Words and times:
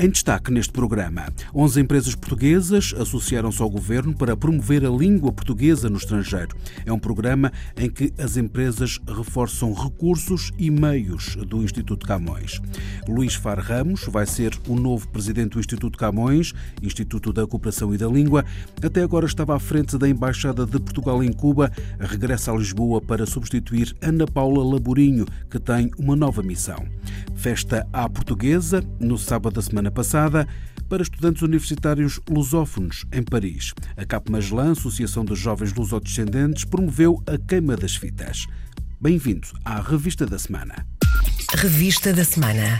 Em 0.00 0.08
destaque 0.08 0.52
neste 0.52 0.72
programa, 0.72 1.26
11 1.52 1.80
empresas 1.80 2.14
portuguesas 2.14 2.94
associaram-se 2.96 3.60
ao 3.60 3.68
governo 3.68 4.14
para 4.14 4.36
promover 4.36 4.86
a 4.86 4.88
língua 4.88 5.32
portuguesa 5.32 5.90
no 5.90 5.96
estrangeiro. 5.96 6.56
É 6.86 6.92
um 6.92 7.00
programa 7.00 7.50
em 7.76 7.90
que 7.90 8.14
as 8.16 8.36
empresas 8.36 9.00
reforçam 9.08 9.72
recursos 9.72 10.52
e 10.56 10.70
meios 10.70 11.34
do 11.34 11.64
Instituto 11.64 12.06
Camões. 12.06 12.60
Luís 13.08 13.34
Far 13.34 13.58
Ramos 13.58 14.04
vai 14.04 14.24
ser 14.24 14.56
o 14.68 14.76
novo 14.76 15.08
presidente 15.08 15.54
do 15.54 15.58
Instituto 15.58 15.98
Camões, 15.98 16.54
Instituto 16.80 17.32
da 17.32 17.44
Cooperação 17.44 17.92
e 17.92 17.98
da 17.98 18.06
Língua. 18.06 18.44
Até 18.80 19.02
agora 19.02 19.26
estava 19.26 19.56
à 19.56 19.58
frente 19.58 19.98
da 19.98 20.08
Embaixada 20.08 20.64
de 20.64 20.78
Portugal 20.78 21.24
em 21.24 21.32
Cuba. 21.32 21.72
Regressa 21.98 22.52
a 22.52 22.56
Lisboa 22.56 23.00
para 23.00 23.26
substituir 23.26 23.96
Ana 24.00 24.28
Paula 24.28 24.62
Laborinho, 24.62 25.26
que 25.50 25.58
tem 25.58 25.90
uma 25.98 26.14
nova 26.14 26.40
missão. 26.40 26.86
Festa 27.34 27.84
à 27.92 28.08
portuguesa, 28.08 28.84
no 29.00 29.18
sábado 29.18 29.54
da 29.54 29.62
semana 29.62 29.87
semana 29.88 29.90
passada 29.90 30.48
para 30.88 31.02
estudantes 31.02 31.42
universitários 31.42 32.20
lusófonos 32.28 33.04
em 33.12 33.22
Paris. 33.22 33.74
A 33.96 34.04
Cap 34.04 34.30
Magellan, 34.30 34.72
Associação 34.72 35.24
de 35.24 35.34
Jovens 35.34 35.72
Lusodescendentes, 35.74 36.64
promoveu 36.64 37.22
a 37.26 37.36
queima 37.38 37.76
das 37.76 37.96
fitas. 37.96 38.46
Bem-vindo 39.00 39.48
à 39.64 39.80
Revista 39.80 40.26
da 40.26 40.38
Semana. 40.38 40.86
Revista 41.54 42.12
da 42.12 42.24
Semana. 42.24 42.78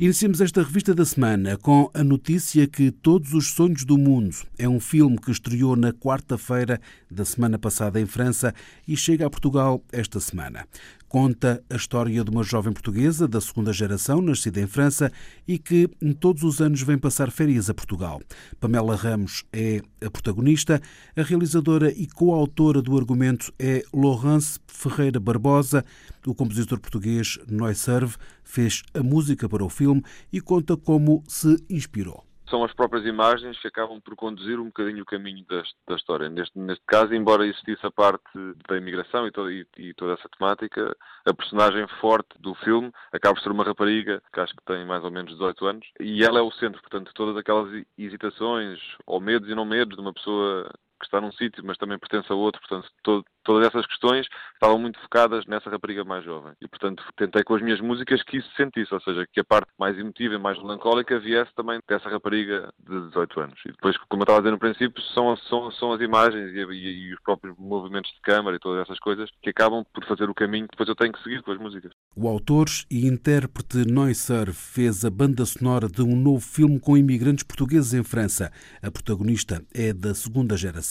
Iniciamos 0.00 0.40
esta 0.40 0.62
revista 0.62 0.94
da 0.94 1.04
semana 1.04 1.58
com 1.58 1.90
a 1.92 2.02
notícia 2.02 2.66
que 2.66 2.90
Todos 2.90 3.34
os 3.34 3.48
Sonhos 3.48 3.84
do 3.84 3.98
Mundo 3.98 4.34
é 4.58 4.66
um 4.66 4.80
filme 4.80 5.18
que 5.18 5.30
estreou 5.30 5.76
na 5.76 5.92
quarta-feira 5.92 6.80
da 7.10 7.22
semana 7.22 7.58
passada 7.58 8.00
em 8.00 8.06
França 8.06 8.54
e 8.88 8.96
chega 8.96 9.26
a 9.26 9.30
Portugal 9.30 9.84
esta 9.92 10.18
semana 10.18 10.66
conta 11.10 11.60
a 11.68 11.74
história 11.74 12.22
de 12.22 12.30
uma 12.30 12.44
jovem 12.44 12.72
portuguesa 12.72 13.26
da 13.26 13.40
segunda 13.40 13.72
geração, 13.72 14.22
nascida 14.22 14.60
em 14.60 14.66
França 14.68 15.10
e 15.46 15.58
que 15.58 15.90
todos 16.20 16.44
os 16.44 16.60
anos 16.60 16.82
vem 16.82 16.96
passar 16.96 17.32
férias 17.32 17.68
a 17.68 17.74
Portugal. 17.74 18.22
Pamela 18.60 18.94
Ramos 18.94 19.42
é 19.52 19.82
a 20.00 20.08
protagonista, 20.08 20.80
a 21.16 21.22
realizadora 21.22 21.90
e 21.90 22.06
coautora 22.06 22.80
do 22.80 22.96
argumento 22.96 23.52
é 23.58 23.82
Laurence 23.92 24.60
Ferreira 24.68 25.18
Barbosa. 25.18 25.84
O 26.24 26.32
compositor 26.32 26.78
português 26.78 27.40
Serve 27.74 28.14
fez 28.50 28.82
a 28.94 29.02
música 29.02 29.48
para 29.48 29.64
o 29.64 29.70
filme 29.70 30.02
e 30.32 30.40
conta 30.40 30.76
como 30.76 31.22
se 31.26 31.56
inspirou 31.70 32.30
são 32.50 32.64
as 32.64 32.74
próprias 32.74 33.06
imagens 33.06 33.58
que 33.60 33.68
acabam 33.68 34.00
por 34.00 34.16
conduzir 34.16 34.58
um 34.58 34.66
bocadinho 34.66 35.02
o 35.02 35.06
caminho 35.06 35.44
da, 35.48 35.62
da 35.88 35.94
história. 35.94 36.28
Neste, 36.28 36.58
neste 36.58 36.84
caso, 36.84 37.14
embora 37.14 37.46
existisse 37.46 37.86
a 37.86 37.90
parte 37.90 38.28
da 38.68 38.76
imigração 38.76 39.26
e, 39.26 39.30
todo, 39.30 39.50
e, 39.50 39.66
e, 39.78 39.94
toda 39.94 40.14
essa 40.14 40.28
temática, 40.36 40.94
a 41.24 41.32
personagem 41.32 41.86
forte 42.00 42.30
do 42.40 42.54
filme 42.56 42.90
acaba 43.12 43.34
por 43.34 43.42
ser 43.42 43.52
uma 43.52 43.64
rapariga 43.64 44.20
que 44.32 44.40
acho 44.40 44.54
que 44.54 44.64
tem 44.64 44.84
mais 44.84 45.04
ou 45.04 45.10
menos 45.10 45.32
18 45.32 45.66
anos 45.66 45.86
e 46.00 46.24
ela 46.24 46.40
é 46.40 46.42
o 46.42 46.50
centro, 46.52 46.80
portanto, 46.80 47.12
todas 47.14 47.36
aquelas 47.36 47.68
hesitações 47.96 48.80
ou 49.06 49.20
medos 49.20 49.48
e 49.48 49.54
não 49.54 49.64
medos 49.64 49.96
de 49.96 50.02
uma 50.02 50.12
pessoa 50.12 50.70
que 51.00 51.06
está 51.06 51.20
num 51.20 51.32
sítio, 51.32 51.64
mas 51.64 51.78
também 51.78 51.98
pertence 51.98 52.30
a 52.30 52.34
outro, 52.36 52.60
portanto, 52.60 52.88
todo, 53.02 53.24
todas 53.42 53.66
essas 53.66 53.86
questões 53.86 54.26
estavam 54.54 54.78
muito 54.78 55.00
focadas 55.00 55.44
nessa 55.46 55.70
rapariga 55.70 56.04
mais 56.04 56.24
jovem. 56.24 56.52
E, 56.60 56.68
portanto, 56.68 57.02
tentei 57.16 57.42
com 57.42 57.54
as 57.54 57.62
minhas 57.62 57.80
músicas 57.80 58.22
que 58.22 58.36
isso 58.36 58.50
sentisse, 58.56 58.92
ou 58.92 59.00
seja, 59.00 59.26
que 59.32 59.40
a 59.40 59.44
parte 59.44 59.70
mais 59.78 59.98
emotiva 59.98 60.34
e 60.34 60.38
mais 60.38 60.58
melancólica 60.58 61.18
viesse 61.18 61.50
também 61.54 61.80
dessa 61.88 62.08
rapariga 62.08 62.72
de 62.78 63.08
18 63.08 63.40
anos. 63.40 63.60
E 63.64 63.72
depois, 63.72 63.96
como 64.08 64.22
eu 64.22 64.24
estava 64.24 64.38
a 64.38 64.42
dizer 64.42 64.52
no 64.52 64.58
princípio, 64.58 65.02
são, 65.14 65.36
são, 65.36 65.70
são 65.72 65.92
as 65.92 66.00
imagens 66.00 66.52
e, 66.52 66.58
e, 66.58 67.08
e 67.08 67.14
os 67.14 67.20
próprios 67.20 67.56
movimentos 67.58 68.10
de 68.12 68.20
câmara 68.20 68.56
e 68.56 68.60
todas 68.60 68.82
essas 68.82 68.98
coisas 68.98 69.30
que 69.42 69.50
acabam 69.50 69.84
por 69.92 70.04
fazer 70.04 70.28
o 70.28 70.34
caminho 70.34 70.66
que 70.66 70.72
depois 70.72 70.88
eu 70.88 70.94
tenho 70.94 71.12
que 71.12 71.22
seguir 71.22 71.42
com 71.42 71.52
as 71.52 71.58
músicas. 71.58 71.92
O 72.14 72.28
autor 72.28 72.66
e 72.90 73.06
intérprete 73.06 73.78
Neusser 73.90 74.52
fez 74.52 75.04
a 75.04 75.10
banda 75.10 75.44
sonora 75.46 75.88
de 75.88 76.02
um 76.02 76.14
novo 76.14 76.40
filme 76.40 76.78
com 76.78 76.96
imigrantes 76.96 77.44
portugueses 77.44 77.94
em 77.94 78.04
França. 78.04 78.52
A 78.82 78.90
protagonista 78.90 79.64
é 79.74 79.92
da 79.92 80.14
segunda 80.14 80.56
geração. 80.56 80.89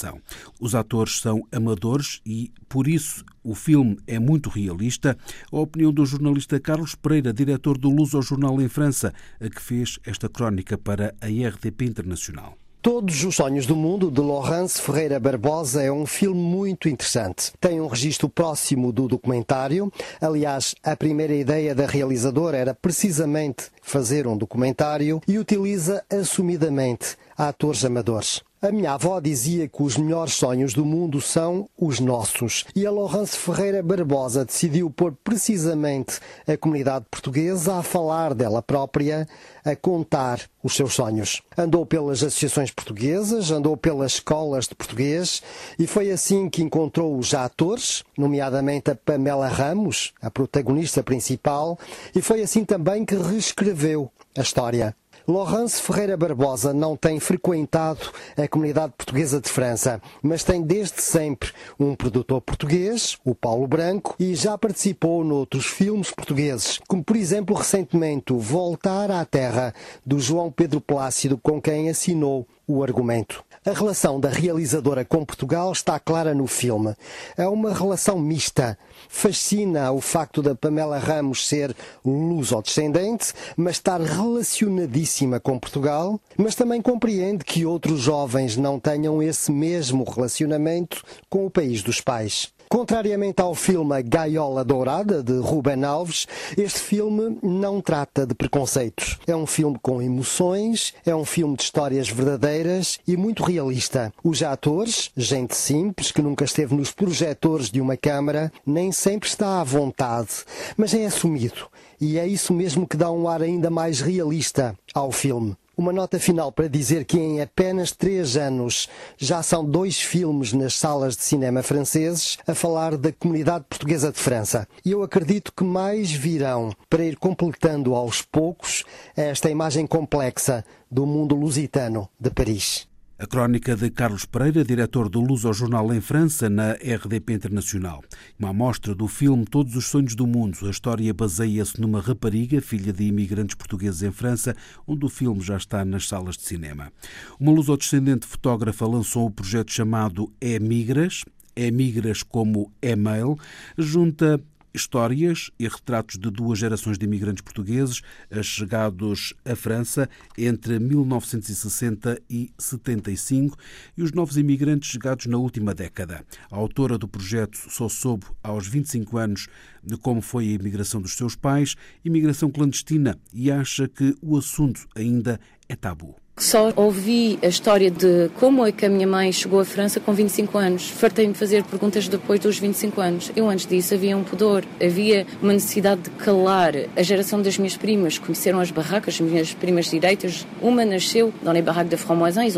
Os 0.60 0.76
atores 0.76 1.20
são 1.20 1.42
amadores 1.52 2.22
e 2.26 2.52
por 2.68 2.88
isso 2.88 3.24
o 3.44 3.56
filme 3.56 3.98
é 4.08 4.20
muito 4.20 4.50
realista. 4.50 5.18
A 5.52 5.58
opinião 5.58 5.92
do 5.92 6.06
jornalista 6.06 6.60
Carlos 6.60 6.96
Pereira, 6.96 7.34
diretor 7.34 7.78
do 7.78 7.90
Luso 7.90 8.22
Jornal 8.22 8.62
em 8.62 8.70
França, 8.70 9.14
a 9.40 9.50
que 9.50 9.62
fez 9.62 10.00
esta 10.06 10.30
crónica 10.30 10.78
para 10.78 11.14
a 11.22 11.28
RDP 11.28 11.86
Internacional. 11.86 12.56
Todos 12.82 13.26
os 13.26 13.36
Sonhos 13.36 13.66
do 13.66 13.76
Mundo, 13.76 14.10
de 14.10 14.22
Laurence 14.22 14.82
Ferreira 14.82 15.20
Barbosa, 15.20 15.84
é 15.84 15.92
um 15.92 16.06
filme 16.06 16.40
muito 16.40 16.88
interessante. 16.88 17.52
Tem 17.60 17.82
um 17.82 17.88
registro 17.88 18.30
próximo 18.30 18.94
do 18.94 19.06
documentário. 19.06 19.92
Aliás, 20.22 20.74
a 20.82 20.96
primeira 20.96 21.34
ideia 21.34 21.76
da 21.76 21.86
realizadora 21.86 22.56
era 22.56 22.74
precisamente 22.74 23.66
fazer 23.82 24.26
um 24.28 24.38
documentário 24.38 25.20
e 25.28 25.38
utiliza 25.38 26.06
assumidamente 26.10 27.18
atores 27.38 27.84
amadores. 27.84 28.42
A 28.62 28.74
minha 28.74 28.92
avó 28.92 29.22
dizia 29.22 29.70
que 29.70 29.82
os 29.82 29.96
melhores 29.96 30.34
sonhos 30.34 30.74
do 30.74 30.84
mundo 30.84 31.22
são 31.22 31.70
os 31.80 32.02
nossos. 32.02 32.66
E 32.76 32.86
a 32.86 32.92
Laurence 32.92 33.38
Ferreira 33.38 33.82
Barbosa 33.82 34.44
decidiu 34.44 34.90
pôr 34.90 35.14
precisamente 35.24 36.20
a 36.46 36.58
comunidade 36.58 37.06
portuguesa 37.10 37.78
a 37.78 37.84
falar 37.84 38.34
dela 38.34 38.62
própria, 38.62 39.26
a 39.64 39.78
contar 39.78 40.42
os 40.62 40.76
seus 40.76 40.94
sonhos. 40.94 41.42
Andou 41.58 41.86
pelas 41.86 42.22
associações 42.22 42.70
portuguesas, 42.70 43.50
andou 43.50 43.78
pelas 43.78 44.16
escolas 44.16 44.68
de 44.68 44.76
português 44.76 45.42
e 45.80 45.88
foi 45.88 46.12
assim 46.12 46.50
que 46.50 46.62
encontrou 46.62 47.18
os 47.18 47.34
atores, 47.34 48.04
nomeadamente 48.18 48.92
a 48.92 48.96
Pamela 48.96 49.48
Ramos, 49.48 50.12
a 50.22 50.30
protagonista 50.30 51.02
principal, 51.02 51.80
e 52.14 52.22
foi 52.22 52.42
assim 52.42 52.66
também 52.66 53.06
que 53.06 53.16
reescreveu 53.16 54.12
a 54.38 54.42
história. 54.42 54.94
Laurence 55.30 55.80
Ferreira 55.80 56.18
Barbosa 56.18 56.74
não 56.74 56.98
tem 56.98 57.20
frequentado 57.20 58.12
a 58.36 58.48
comunidade 58.48 58.94
portuguesa 58.98 59.40
de 59.40 59.48
França, 59.48 60.02
mas 60.24 60.44
tem 60.44 60.64
desde 60.64 61.04
sempre 61.04 61.52
um 61.80 61.94
produtor 61.94 62.42
português, 62.42 63.16
o 63.24 63.36
Paulo 63.36 63.68
Branco, 63.68 64.16
e 64.20 64.34
já 64.34 64.58
participou 64.58 65.24
noutros 65.24 65.68
filmes 65.68 66.10
portugueses, 66.10 66.80
como 66.88 67.04
por 67.04 67.16
exemplo 67.16 67.56
recentemente 67.56 68.34
Voltar 68.34 69.12
à 69.12 69.24
Terra, 69.24 69.72
do 70.04 70.20
João 70.20 70.52
Pedro 70.52 70.82
Plácido, 70.82 71.38
com 71.38 71.62
quem 71.62 71.92
assinou 71.92 72.48
o 72.70 72.84
argumento. 72.84 73.44
A 73.66 73.72
relação 73.72 74.20
da 74.20 74.30
realizadora 74.30 75.04
com 75.04 75.26
Portugal 75.26 75.72
está 75.72 76.00
clara 76.00 76.36
no 76.36 76.46
filme. 76.46 76.94
É 77.36 77.48
uma 77.48 77.74
relação 77.74 78.20
mista. 78.20 78.78
Fascina 79.10 79.92
o 79.92 80.00
facto 80.00 80.42
da 80.42 80.54
Pamela 80.54 81.00
Ramos 81.00 81.48
ser 81.48 81.76
luso-descendente, 82.06 83.34
mas 83.58 83.78
estar 83.78 84.00
relacionadíssima 84.00 85.40
com 85.40 85.58
Portugal, 85.58 86.22
mas 86.38 86.54
também 86.54 86.80
compreende 86.80 87.44
que 87.44 87.66
outros 87.66 88.00
jovens 88.00 88.56
não 88.56 88.80
tenham 88.80 89.22
esse 89.22 89.52
mesmo 89.52 90.04
relacionamento 90.04 91.04
com 91.28 91.46
o 91.46 91.50
país 91.50 91.82
dos 91.82 92.00
pais. 92.00 92.54
Contrariamente 92.72 93.42
ao 93.42 93.56
filme 93.56 94.00
Gaiola 94.04 94.64
Dourada, 94.64 95.24
de 95.24 95.34
Ruben 95.40 95.84
Alves, 95.84 96.28
este 96.56 96.78
filme 96.78 97.40
não 97.42 97.82
trata 97.82 98.28
de 98.28 98.36
preconceitos. 98.36 99.18
É 99.26 99.36
um 99.36 99.48
filme 99.48 99.80
com 99.82 100.00
emoções, 100.00 100.94
é 101.04 101.16
um 101.16 101.26
filme 101.26 101.58
de 101.58 101.64
histórias 101.64 102.08
verdadeiras 102.08 103.00
e 103.08 103.18
muito 103.18 103.42
realista. 103.44 104.14
Os 104.24 104.44
atores, 104.44 105.10
gente 105.18 105.56
simples 105.56 106.12
que 106.12 106.22
nunca 106.22 106.46
esteve 106.46 106.76
nos 106.76 106.92
projetores 106.92 107.72
de 107.72 107.82
uma 107.82 107.98
câmara, 107.98 108.52
nem 108.64 108.92
sempre 108.92 109.28
está 109.28 109.60
à 109.60 109.64
vontade, 109.64 110.30
mas 110.78 110.94
é 110.94 111.08
assumido. 111.08 111.68
E 112.00 112.20
é 112.20 112.28
isso 112.28 112.54
mesmo 112.54 112.88
que 112.88 112.96
dá 112.96 113.10
um 113.10 113.28
ar 113.28 113.42
ainda 113.42 113.72
mais 113.72 114.00
realista 114.00 114.78
ao 114.94 115.12
filme. 115.12 115.58
Uma 115.80 115.94
nota 115.94 116.20
final 116.20 116.52
para 116.52 116.68
dizer 116.68 117.06
que 117.06 117.18
em 117.18 117.42
apenas 117.42 117.94
três 117.94 118.36
anos 118.36 118.90
já 119.18 119.42
são 119.42 119.64
dois 119.64 119.98
filmes 119.98 120.52
nas 120.52 120.74
salas 120.74 121.16
de 121.16 121.24
cinema 121.24 121.64
franceses 121.64 122.38
a 122.46 122.54
falar 122.54 122.98
da 122.98 123.14
comunidade 123.14 123.64
portuguesa 123.70 124.12
de 124.12 124.20
França. 124.20 124.68
E 124.84 124.92
eu 124.92 125.02
acredito 125.04 125.54
que 125.54 125.64
mais 125.64 126.12
virão 126.12 126.74
para 126.90 127.06
ir 127.06 127.16
completando 127.16 127.96
aos 127.96 128.22
poucos 128.22 128.84
esta 129.16 129.50
imagem 129.50 129.88
complexa 129.88 130.66
do 130.92 131.06
mundo 131.06 131.34
lusitano 131.34 132.10
de 132.20 132.30
Paris. 132.30 132.89
A 133.22 133.28
crónica 133.28 133.76
de 133.76 133.90
Carlos 133.90 134.24
Pereira, 134.24 134.64
diretor 134.64 135.10
do 135.10 135.20
Luz 135.20 135.44
ao 135.44 135.54
Jornal 135.54 135.94
em 135.94 136.00
França, 136.00 136.50
na 136.50 136.72
RDP 136.72 137.34
Internacional. 137.34 138.02
Uma 138.40 138.52
amostra 138.52 138.96
do 138.96 139.10
filme 139.10 139.44
Todos 139.44 139.76
os 139.76 139.88
Sonhos 139.88 140.16
do 140.16 140.26
Mundo. 140.26 140.58
A 140.66 140.70
história 140.70 141.14
baseia-se 141.14 141.82
numa 141.82 142.00
rapariga, 142.00 142.62
filha 142.62 142.94
de 142.94 143.04
imigrantes 143.04 143.56
portugueses 143.56 144.04
em 144.04 144.12
França, 144.14 144.56
onde 144.88 145.06
o 145.06 145.10
filme 145.10 145.42
já 145.42 145.58
está 145.58 145.84
nas 145.84 146.08
salas 146.08 146.38
de 146.38 146.44
cinema. 146.44 146.94
Uma 147.38 147.52
luso-descendente 147.52 148.26
fotógrafa 148.26 148.88
lançou 148.88 149.26
o 149.26 149.32
projeto 149.32 149.74
chamado 149.74 150.32
É 150.40 150.58
Migras, 150.58 151.26
É 151.58 151.70
Migras 151.70 152.24
como 152.24 152.72
e-mail, 152.82 153.38
junta 153.78 154.42
histórias 154.74 155.52
e 155.60 155.68
retratos 155.68 156.18
de 156.18 156.30
duas 156.30 156.60
gerações 156.60 156.98
de 156.98 157.06
imigrantes 157.06 157.42
portugueses 157.42 158.02
chegados 158.44 159.34
à 159.44 159.56
França 159.56 160.10
entre 160.38 160.80
1960 160.80 162.22
e 162.30 162.52
75 162.58 163.58
e 163.98 164.04
os 164.04 164.12
novos 164.12 164.38
imigrantes 164.38 164.92
chegados 164.92 165.26
na 165.26 165.38
última 165.38 165.74
década. 165.74 166.26
A 166.52 166.56
autora 166.56 166.98
do 166.98 167.08
projeto 167.08 167.58
só 167.70 167.90
soube 167.90 168.26
aos 168.44 168.68
25 168.68 169.18
anos 169.18 169.48
de 169.84 169.98
como 169.98 170.22
foi 170.22 170.46
a 170.50 170.54
imigração 170.54 171.02
dos 171.02 171.14
seus 171.14 171.36
pais, 171.36 171.76
imigração 172.04 172.52
clandestina, 172.52 173.18
e 173.34 173.52
acha 173.52 173.88
que 173.88 174.16
o 174.22 174.38
assunto 174.38 174.88
ainda 174.96 175.40
é 175.68 175.76
tabu. 175.76 176.16
Só 176.40 176.72
ouvi 176.78 177.38
a 177.44 177.48
história 177.48 177.92
de 177.92 178.32
como 178.40 178.66
é 178.66 178.72
que 178.72 178.86
a 178.86 178.90
minha 178.90 179.06
mãe 179.06 179.30
chegou 179.30 179.60
à 179.60 179.66
França 179.66 180.00
com 180.00 180.14
25 180.14 180.58
anos. 180.58 180.88
Fartei-me 180.88 181.34
fazer 181.34 181.66
perguntas 181.66 182.08
depois 182.08 182.40
dos 182.40 182.58
25 182.58 183.02
anos. 183.02 183.30
Eu, 183.36 183.50
antes 183.50 183.66
disso, 183.66 183.94
havia 183.94 184.16
um 184.16 184.24
pudor, 184.24 184.64
havia 184.82 185.28
uma 185.42 185.52
necessidade 185.52 186.04
de 186.04 186.10
calar. 186.12 186.76
A 186.96 187.04
geração 187.04 187.42
das 187.42 187.58
minhas 187.58 187.76
primas 187.76 188.18
conheceram 188.18 188.62
as 188.62 188.72
barracas, 188.72 189.16
as 189.16 189.20
minhas 189.20 189.54
primas 189.54 189.88
direitas. 189.88 190.48
Uma 190.62 190.86
nasceu 190.86 191.34
dans 191.44 191.52
les 191.52 191.62
barracas 191.62 191.90
de 191.90 191.98
Fromoisins, 191.98 192.54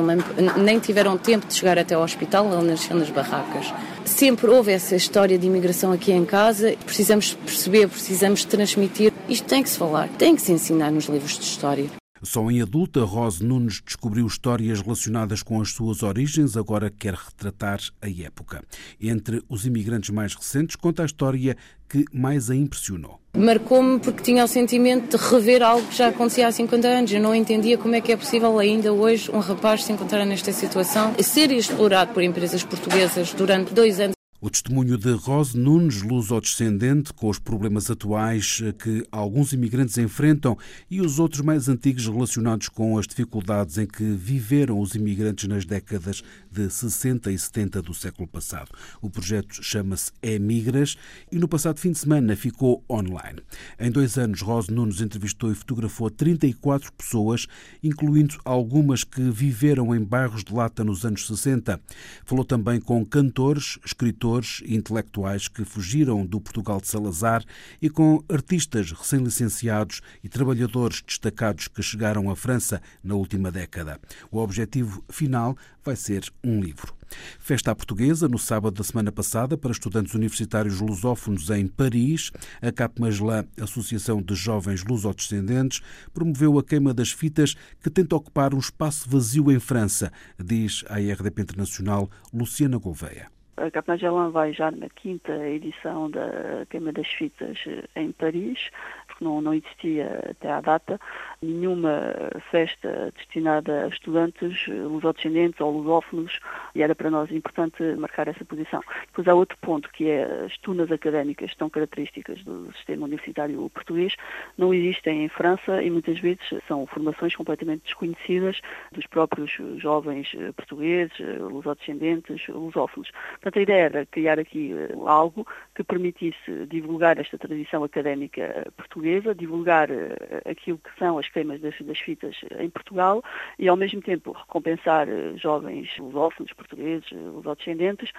nem 0.57 0.77
tiveram 0.77 1.17
tempo 1.17 1.47
de 1.47 1.55
chegar 1.55 1.79
até 1.79 1.95
ao 1.95 2.03
hospital, 2.03 2.45
ela 2.51 2.61
nasceu 2.61 2.95
nas 2.95 3.09
barracas. 3.09 3.73
Sempre 4.05 4.47
houve 4.51 4.71
essa 4.71 4.95
história 4.95 5.39
de 5.39 5.47
imigração 5.47 5.91
aqui 5.91 6.11
em 6.11 6.23
casa. 6.23 6.75
Precisamos 6.85 7.33
perceber, 7.33 7.87
precisamos 7.87 8.45
transmitir. 8.45 9.11
Isto 9.27 9.47
tem 9.47 9.63
que 9.63 9.69
se 9.69 9.77
falar, 9.79 10.07
tem 10.19 10.35
que 10.35 10.41
se 10.43 10.51
ensinar 10.51 10.91
nos 10.91 11.05
livros 11.05 11.39
de 11.39 11.45
história. 11.45 12.00
Só 12.23 12.49
em 12.51 12.61
adulta, 12.61 13.03
Rose 13.03 13.43
Nunes 13.43 13.81
descobriu 13.83 14.27
histórias 14.27 14.79
relacionadas 14.79 15.41
com 15.41 15.59
as 15.59 15.71
suas 15.71 16.03
origens, 16.03 16.55
agora 16.55 16.89
quer 16.89 17.15
retratar 17.15 17.79
a 18.01 18.09
época. 18.09 18.63
Entre 18.99 19.41
os 19.49 19.65
imigrantes 19.65 20.11
mais 20.11 20.35
recentes, 20.35 20.75
conta 20.75 21.01
a 21.01 21.05
história 21.05 21.57
que 21.89 22.05
mais 22.13 22.49
a 22.49 22.55
impressionou. 22.55 23.19
Marcou-me 23.35 23.99
porque 23.99 24.21
tinha 24.21 24.43
o 24.43 24.47
sentimento 24.47 25.17
de 25.17 25.23
rever 25.23 25.63
algo 25.63 25.87
que 25.87 25.95
já 25.95 26.09
acontecia 26.09 26.47
há 26.47 26.51
50 26.51 26.87
anos. 26.87 27.11
Eu 27.11 27.21
não 27.21 27.33
entendia 27.33 27.77
como 27.77 27.95
é 27.95 28.01
que 28.01 28.11
é 28.11 28.17
possível 28.17 28.59
ainda 28.59 28.93
hoje 28.93 29.31
um 29.31 29.39
rapaz 29.39 29.83
se 29.83 29.91
encontrar 29.91 30.25
nesta 30.25 30.51
situação 30.51 31.15
e 31.17 31.23
ser 31.23 31.51
explorado 31.51 32.13
por 32.13 32.21
empresas 32.21 32.63
portuguesas 32.63 33.33
durante 33.33 33.73
dois 33.73 33.99
anos. 33.99 34.20
O 34.43 34.49
testemunho 34.49 34.97
de 34.97 35.11
Rose 35.11 35.55
Nunes, 35.55 36.01
luso-descendente, 36.01 37.13
com 37.13 37.29
os 37.29 37.37
problemas 37.37 37.91
atuais 37.91 38.59
que 38.79 39.05
alguns 39.11 39.53
imigrantes 39.53 39.99
enfrentam 39.99 40.57
e 40.89 40.99
os 40.99 41.19
outros 41.19 41.41
mais 41.41 41.69
antigos 41.69 42.07
relacionados 42.07 42.67
com 42.67 42.97
as 42.97 43.05
dificuldades 43.05 43.77
em 43.77 43.85
que 43.85 44.03
viveram 44.03 44.79
os 44.79 44.95
imigrantes 44.95 45.47
nas 45.47 45.63
décadas 45.63 46.23
de 46.51 46.67
60 46.71 47.31
e 47.31 47.37
70 47.37 47.83
do 47.83 47.93
século 47.93 48.27
passado. 48.27 48.71
O 48.99 49.11
projeto 49.11 49.61
chama-se 49.61 50.11
Emigras 50.23 50.97
e 51.31 51.37
no 51.37 51.47
passado 51.47 51.79
fim 51.79 51.91
de 51.91 51.99
semana 51.99 52.35
ficou 52.35 52.83
online. 52.89 53.41
Em 53.79 53.91
dois 53.91 54.17
anos, 54.17 54.41
Rose 54.41 54.71
Nunes 54.71 55.01
entrevistou 55.01 55.51
e 55.51 55.55
fotografou 55.55 56.09
34 56.09 56.91
pessoas, 56.93 57.45
incluindo 57.83 58.39
algumas 58.43 59.03
que 59.03 59.21
viveram 59.21 59.93
em 59.93 60.03
bairros 60.03 60.43
de 60.43 60.51
lata 60.51 60.83
nos 60.83 61.05
anos 61.05 61.27
60. 61.27 61.79
Falou 62.25 62.43
também 62.43 62.81
com 62.81 63.05
cantores, 63.05 63.77
escritores, 63.85 64.30
escritores 64.31 64.61
e 64.65 64.75
intelectuais 64.75 65.47
que 65.47 65.65
fugiram 65.65 66.25
do 66.25 66.39
Portugal 66.39 66.79
de 66.79 66.87
Salazar 66.87 67.43
e 67.81 67.89
com 67.89 68.23
artistas 68.29 68.91
recém-licenciados 68.91 70.01
e 70.23 70.29
trabalhadores 70.29 71.01
destacados 71.05 71.67
que 71.67 71.81
chegaram 71.81 72.29
à 72.29 72.35
França 72.35 72.81
na 73.03 73.15
última 73.15 73.51
década. 73.51 73.99
O 74.31 74.39
objetivo 74.39 75.03
final 75.09 75.57
vai 75.83 75.95
ser 75.95 76.31
um 76.43 76.61
livro. 76.61 76.93
Festa 77.39 77.71
à 77.71 77.75
Portuguesa, 77.75 78.29
no 78.29 78.39
sábado 78.39 78.75
da 78.75 78.83
semana 78.83 79.11
passada, 79.11 79.57
para 79.57 79.71
estudantes 79.71 80.13
universitários 80.13 80.79
lusófonos 80.79 81.49
em 81.49 81.67
Paris. 81.67 82.31
A 82.61 82.71
CAPMASLA, 82.71 83.45
Associação 83.59 84.21
de 84.21 84.33
Jovens 84.33 84.83
Lusodescendentes, 84.85 85.81
promoveu 86.13 86.57
a 86.57 86.63
queima 86.63 86.93
das 86.93 87.11
fitas 87.11 87.55
que 87.81 87.89
tenta 87.89 88.15
ocupar 88.15 88.53
um 88.53 88.59
espaço 88.59 89.09
vazio 89.09 89.51
em 89.51 89.59
França, 89.59 90.11
diz 90.41 90.85
a 90.87 90.99
RDP 90.99 91.41
Internacional 91.41 92.09
Luciana 92.31 92.77
Gouveia. 92.77 93.40
A 93.65 93.69
Cap 93.69 93.87
Magellan 93.87 94.31
vai 94.31 94.53
já 94.53 94.71
na 94.71 94.89
quinta 94.89 95.31
edição 95.47 96.09
da 96.09 96.65
Queima 96.69 96.91
das 96.91 97.07
Fitas 97.07 97.59
em 97.95 98.11
Paris, 98.11 98.69
porque 99.07 99.23
não, 99.23 99.39
não 99.39 99.53
existia 99.53 100.19
até 100.31 100.51
à 100.51 100.61
data 100.61 100.99
nenhuma 101.41 102.13
festa 102.51 103.11
destinada 103.15 103.85
a 103.85 103.87
estudantes 103.87 104.67
lusodescendentes 104.67 105.59
ou 105.59 105.71
lusófonos 105.71 106.39
e 106.75 106.83
era 106.83 106.93
para 106.93 107.09
nós 107.09 107.31
importante 107.31 107.81
marcar 107.97 108.27
essa 108.27 108.45
posição. 108.45 108.81
Depois 109.07 109.27
há 109.27 109.33
outro 109.33 109.57
ponto 109.59 109.89
que 109.91 110.07
é 110.07 110.45
as 110.45 110.57
tunas 110.59 110.91
académicas 110.91 111.55
tão 111.55 111.69
características 111.69 112.43
do 112.43 112.71
sistema 112.73 113.05
universitário 113.05 113.69
português 113.69 114.15
não 114.57 114.73
existem 114.73 115.23
em 115.23 115.29
França 115.29 115.81
e 115.81 115.89
muitas 115.89 116.19
vezes 116.19 116.41
são 116.67 116.85
formações 116.85 117.35
completamente 117.35 117.83
desconhecidas 117.83 118.61
dos 118.91 119.07
próprios 119.07 119.51
jovens 119.77 120.35
portugueses, 120.55 121.17
lusodescendentes, 121.39 122.47
lusófonos. 122.47 123.11
Portanto, 123.31 123.59
a 123.59 123.61
ideia 123.61 123.83
era 123.85 124.05
criar 124.05 124.39
aqui 124.39 124.73
eh, 124.73 124.93
algo 125.05 125.45
que 125.75 125.83
permitisse 125.83 126.65
divulgar 126.67 127.17
esta 127.17 127.37
tradição 127.37 127.83
académica 127.83 128.67
portuguesa, 128.77 129.33
divulgar 129.33 129.89
eh, 129.89 130.41
aquilo 130.45 130.77
que 130.77 130.97
são 130.97 131.17
as 131.17 131.27
queimas 131.31 131.61
das, 131.61 131.75
das 131.81 131.99
fitas 131.99 132.35
em 132.59 132.69
Portugal 132.69 133.23
e, 133.57 133.67
ao 133.67 133.75
mesmo 133.75 134.01
tempo, 134.01 134.31
recompensar 134.31 135.07
eh, 135.09 135.35
jovens 135.37 135.89
lusófonos, 135.97 136.53
portugueses, 136.53 137.09
lusodescendentes, 137.11 138.11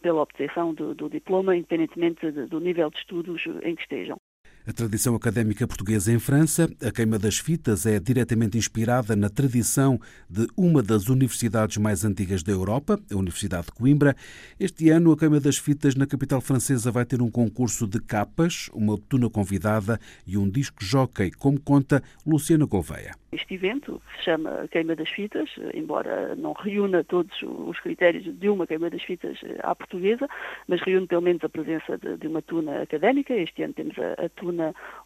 pela 0.00 0.22
obtenção 0.22 0.72
do, 0.74 0.94
do 0.94 1.08
diploma, 1.08 1.56
independentemente 1.56 2.30
do 2.30 2.60
nível 2.60 2.90
de 2.90 2.98
estudos 2.98 3.44
em 3.62 3.74
que 3.74 3.82
estejam. 3.82 4.18
A 4.66 4.72
tradição 4.72 5.14
académica 5.14 5.66
portuguesa 5.66 6.10
em 6.10 6.18
França, 6.18 6.66
a 6.82 6.90
queima 6.90 7.18
das 7.18 7.36
fitas 7.36 7.84
é 7.84 8.00
diretamente 8.00 8.56
inspirada 8.56 9.14
na 9.14 9.28
tradição 9.28 10.00
de 10.28 10.46
uma 10.56 10.82
das 10.82 11.10
universidades 11.10 11.76
mais 11.76 12.02
antigas 12.02 12.42
da 12.42 12.50
Europa, 12.50 12.98
a 13.12 13.14
Universidade 13.14 13.66
de 13.66 13.72
Coimbra. 13.72 14.16
Este 14.58 14.88
ano, 14.88 15.12
a 15.12 15.18
queima 15.18 15.38
das 15.38 15.58
fitas 15.58 15.94
na 15.94 16.06
capital 16.06 16.40
francesa 16.40 16.90
vai 16.90 17.04
ter 17.04 17.20
um 17.20 17.30
concurso 17.30 17.86
de 17.86 18.00
capas, 18.00 18.70
uma 18.72 18.96
tuna 18.96 19.28
convidada 19.28 20.00
e 20.26 20.38
um 20.38 20.48
disco 20.48 20.82
jockey, 20.82 21.30
como 21.32 21.60
conta 21.60 22.02
Luciana 22.26 22.64
Gouveia. 22.64 23.12
Este 23.34 23.54
evento 23.54 24.00
se 24.16 24.24
chama 24.24 24.68
Queima 24.70 24.94
das 24.94 25.10
Fitas, 25.10 25.50
embora 25.74 26.36
não 26.36 26.52
reúna 26.52 27.02
todos 27.02 27.34
os 27.42 27.80
critérios 27.80 28.24
de 28.24 28.48
uma 28.48 28.64
queima 28.64 28.88
das 28.88 29.02
fitas 29.02 29.38
à 29.60 29.74
portuguesa, 29.74 30.28
mas 30.68 30.80
reúne 30.82 31.08
pelo 31.08 31.22
menos 31.22 31.42
a 31.42 31.48
presença 31.48 31.98
de, 31.98 32.16
de 32.16 32.28
uma 32.28 32.40
tuna 32.42 32.82
académica. 32.82 33.34
Este 33.34 33.64
ano 33.64 33.74
temos 33.74 33.98
a, 33.98 34.24
a, 34.24 34.28
tuna 34.28 34.53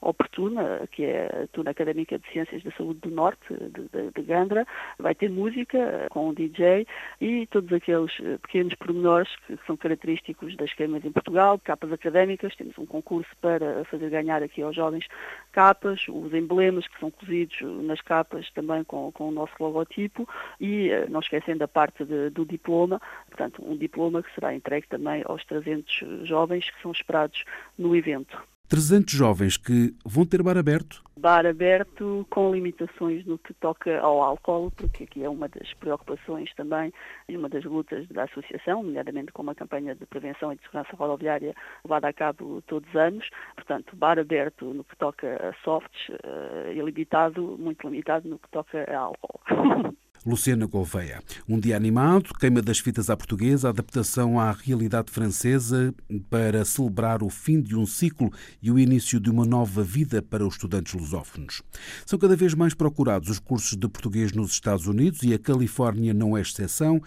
oportuna, 0.01 0.87
que 0.91 1.05
é 1.05 1.45
a 1.45 1.49
tuna 1.49 1.71
académica 1.71 2.19
de 2.19 2.29
Ciências 2.33 2.63
da 2.63 2.71
Saúde 2.73 3.01
do 3.01 3.11
Norte, 3.11 3.47
de, 3.49 3.89
de, 3.89 4.11
de 4.15 4.23
Gandra. 4.23 4.67
Vai 4.99 5.15
ter 5.15 5.31
música 5.31 6.07
com 6.11 6.29
um 6.29 6.35
DJ 6.35 6.87
e 7.21 7.47
todos 7.47 7.73
aqueles 7.73 8.13
pequenos 8.43 8.75
pormenores 8.75 9.35
que 9.47 9.59
são 9.67 9.77
característicos 9.77 10.57
das 10.57 10.73
queimas 10.73 11.05
em 11.05 11.13
Portugal, 11.13 11.59
capas 11.59 11.93
académicas. 11.93 12.55
Temos 12.57 12.77
um 12.79 12.87
concurso 12.87 13.31
para 13.41 13.85
fazer 13.87 14.11
ganhar 14.11 14.43
aqui 14.43 14.63
aos 14.63 14.77
jovens 14.77 15.07
capas, 15.53 16.07
os 16.09 16.33
emblemas 16.33 16.87
que 16.87 16.99
são 17.01 17.11
cozidos 17.11 17.59
nas 17.85 18.01
capas 18.01 18.19
capas 18.19 18.51
também 18.51 18.85
com, 18.85 19.11
com 19.13 19.29
o 19.29 19.33
nosso 19.33 19.53
logotipo 19.59 20.29
e 20.61 20.91
eh, 20.91 21.07
não 21.09 21.21
esquecendo 21.21 21.65
a 21.65 21.69
parte 21.69 22.05
de, 22.05 22.31
do 22.31 22.45
diploma, 22.45 23.01
portanto 23.27 23.63
um 23.65 23.77
diploma 23.77 24.23
que 24.23 24.35
será 24.35 24.55
entregue 24.55 24.87
também 24.89 25.23
aos 25.25 25.45
300 25.45 26.27
jovens 26.27 26.71
que 26.71 26.83
são 26.83 26.93
esperados 26.93 27.45
no 27.77 27.95
evento. 27.97 28.37
300 28.69 29.15
jovens 29.15 29.57
que 29.57 29.95
vão 30.05 30.27
ter 30.27 30.43
bar 30.43 30.59
aberto? 30.59 31.03
Bar 31.19 31.47
aberto 31.47 32.27
com 32.31 32.53
limitações 32.53 33.25
no 33.25 33.39
que 33.39 33.55
toca 33.55 33.99
ao 33.99 34.23
álcool, 34.23 34.71
porque 34.77 35.05
aqui 35.05 35.25
é 35.25 35.29
uma 35.29 35.49
das 35.49 35.73
preocupações 35.75 36.53
também 36.55 36.93
e 37.29 37.37
uma 37.37 37.49
das 37.49 37.65
lutas 37.65 38.07
da 38.09 38.25
Associação, 38.25 38.83
nomeadamente 38.83 39.33
com 39.33 39.43
uma 39.43 39.55
campanha 39.55 39.95
de 39.95 40.05
prevenção 40.07 40.53
e 40.53 40.57
de 40.57 40.63
segurança 40.63 40.95
rodoviária 40.95 41.55
levada 41.85 42.09
a 42.09 42.13
cabo 42.13 42.63
todos 42.67 42.89
os 42.91 42.97
anos. 42.97 43.29
Portanto, 43.55 43.97
bar 43.97 44.19
aberto 44.19 44.67
no 44.67 44.85
que 44.85 44.97
toca 44.97 45.49
a 45.49 45.53
softs 45.65 46.09
uh, 46.11 46.71
e 46.71 46.81
limitado, 46.81 47.57
muito 47.59 47.89
limitado 47.89 48.29
no 48.29 48.39
que 48.39 48.49
toca 48.51 48.85
a 48.85 48.99
álcool. 48.99 49.41
Luciana 50.29 50.67
Gouveia. 50.67 51.23
Um 51.49 51.59
dia 51.59 51.75
animado, 51.75 52.35
queima 52.39 52.61
das 52.61 52.79
fitas 52.79 53.09
à 53.09 53.17
portuguesa, 53.17 53.71
adaptação 53.71 54.39
à 54.39 54.53
realidade 54.53 55.11
francesa 55.11 55.95
para 56.29 56.67
celebrar 56.67 57.23
o 57.23 57.31
fim 57.31 57.63
de 57.63 57.75
um 57.75 57.87
ciclo 57.87 58.31
e 58.63 58.71
o 58.71 58.79
início 58.79 59.19
de 59.19 59.31
uma 59.31 59.47
nova 59.47 59.83
vida 59.83 60.21
para 60.21 60.47
os 60.47 60.55
estudantes 60.55 60.93
lusófonos. 60.93 61.63
São 62.05 62.19
cada 62.19 62.37
vez 62.37 62.53
mais 62.53 62.75
procurados 62.75 63.31
os 63.31 63.39
cursos 63.39 63.75
de 63.75 63.89
português 63.89 64.33
nos 64.33 64.53
Estados 64.53 64.87
Unidos 64.87 65.23
e 65.23 65.33
a 65.33 65.39
Califórnia 65.39 66.13
não 66.13 66.37
é 66.37 66.43
exceção. 66.43 67.01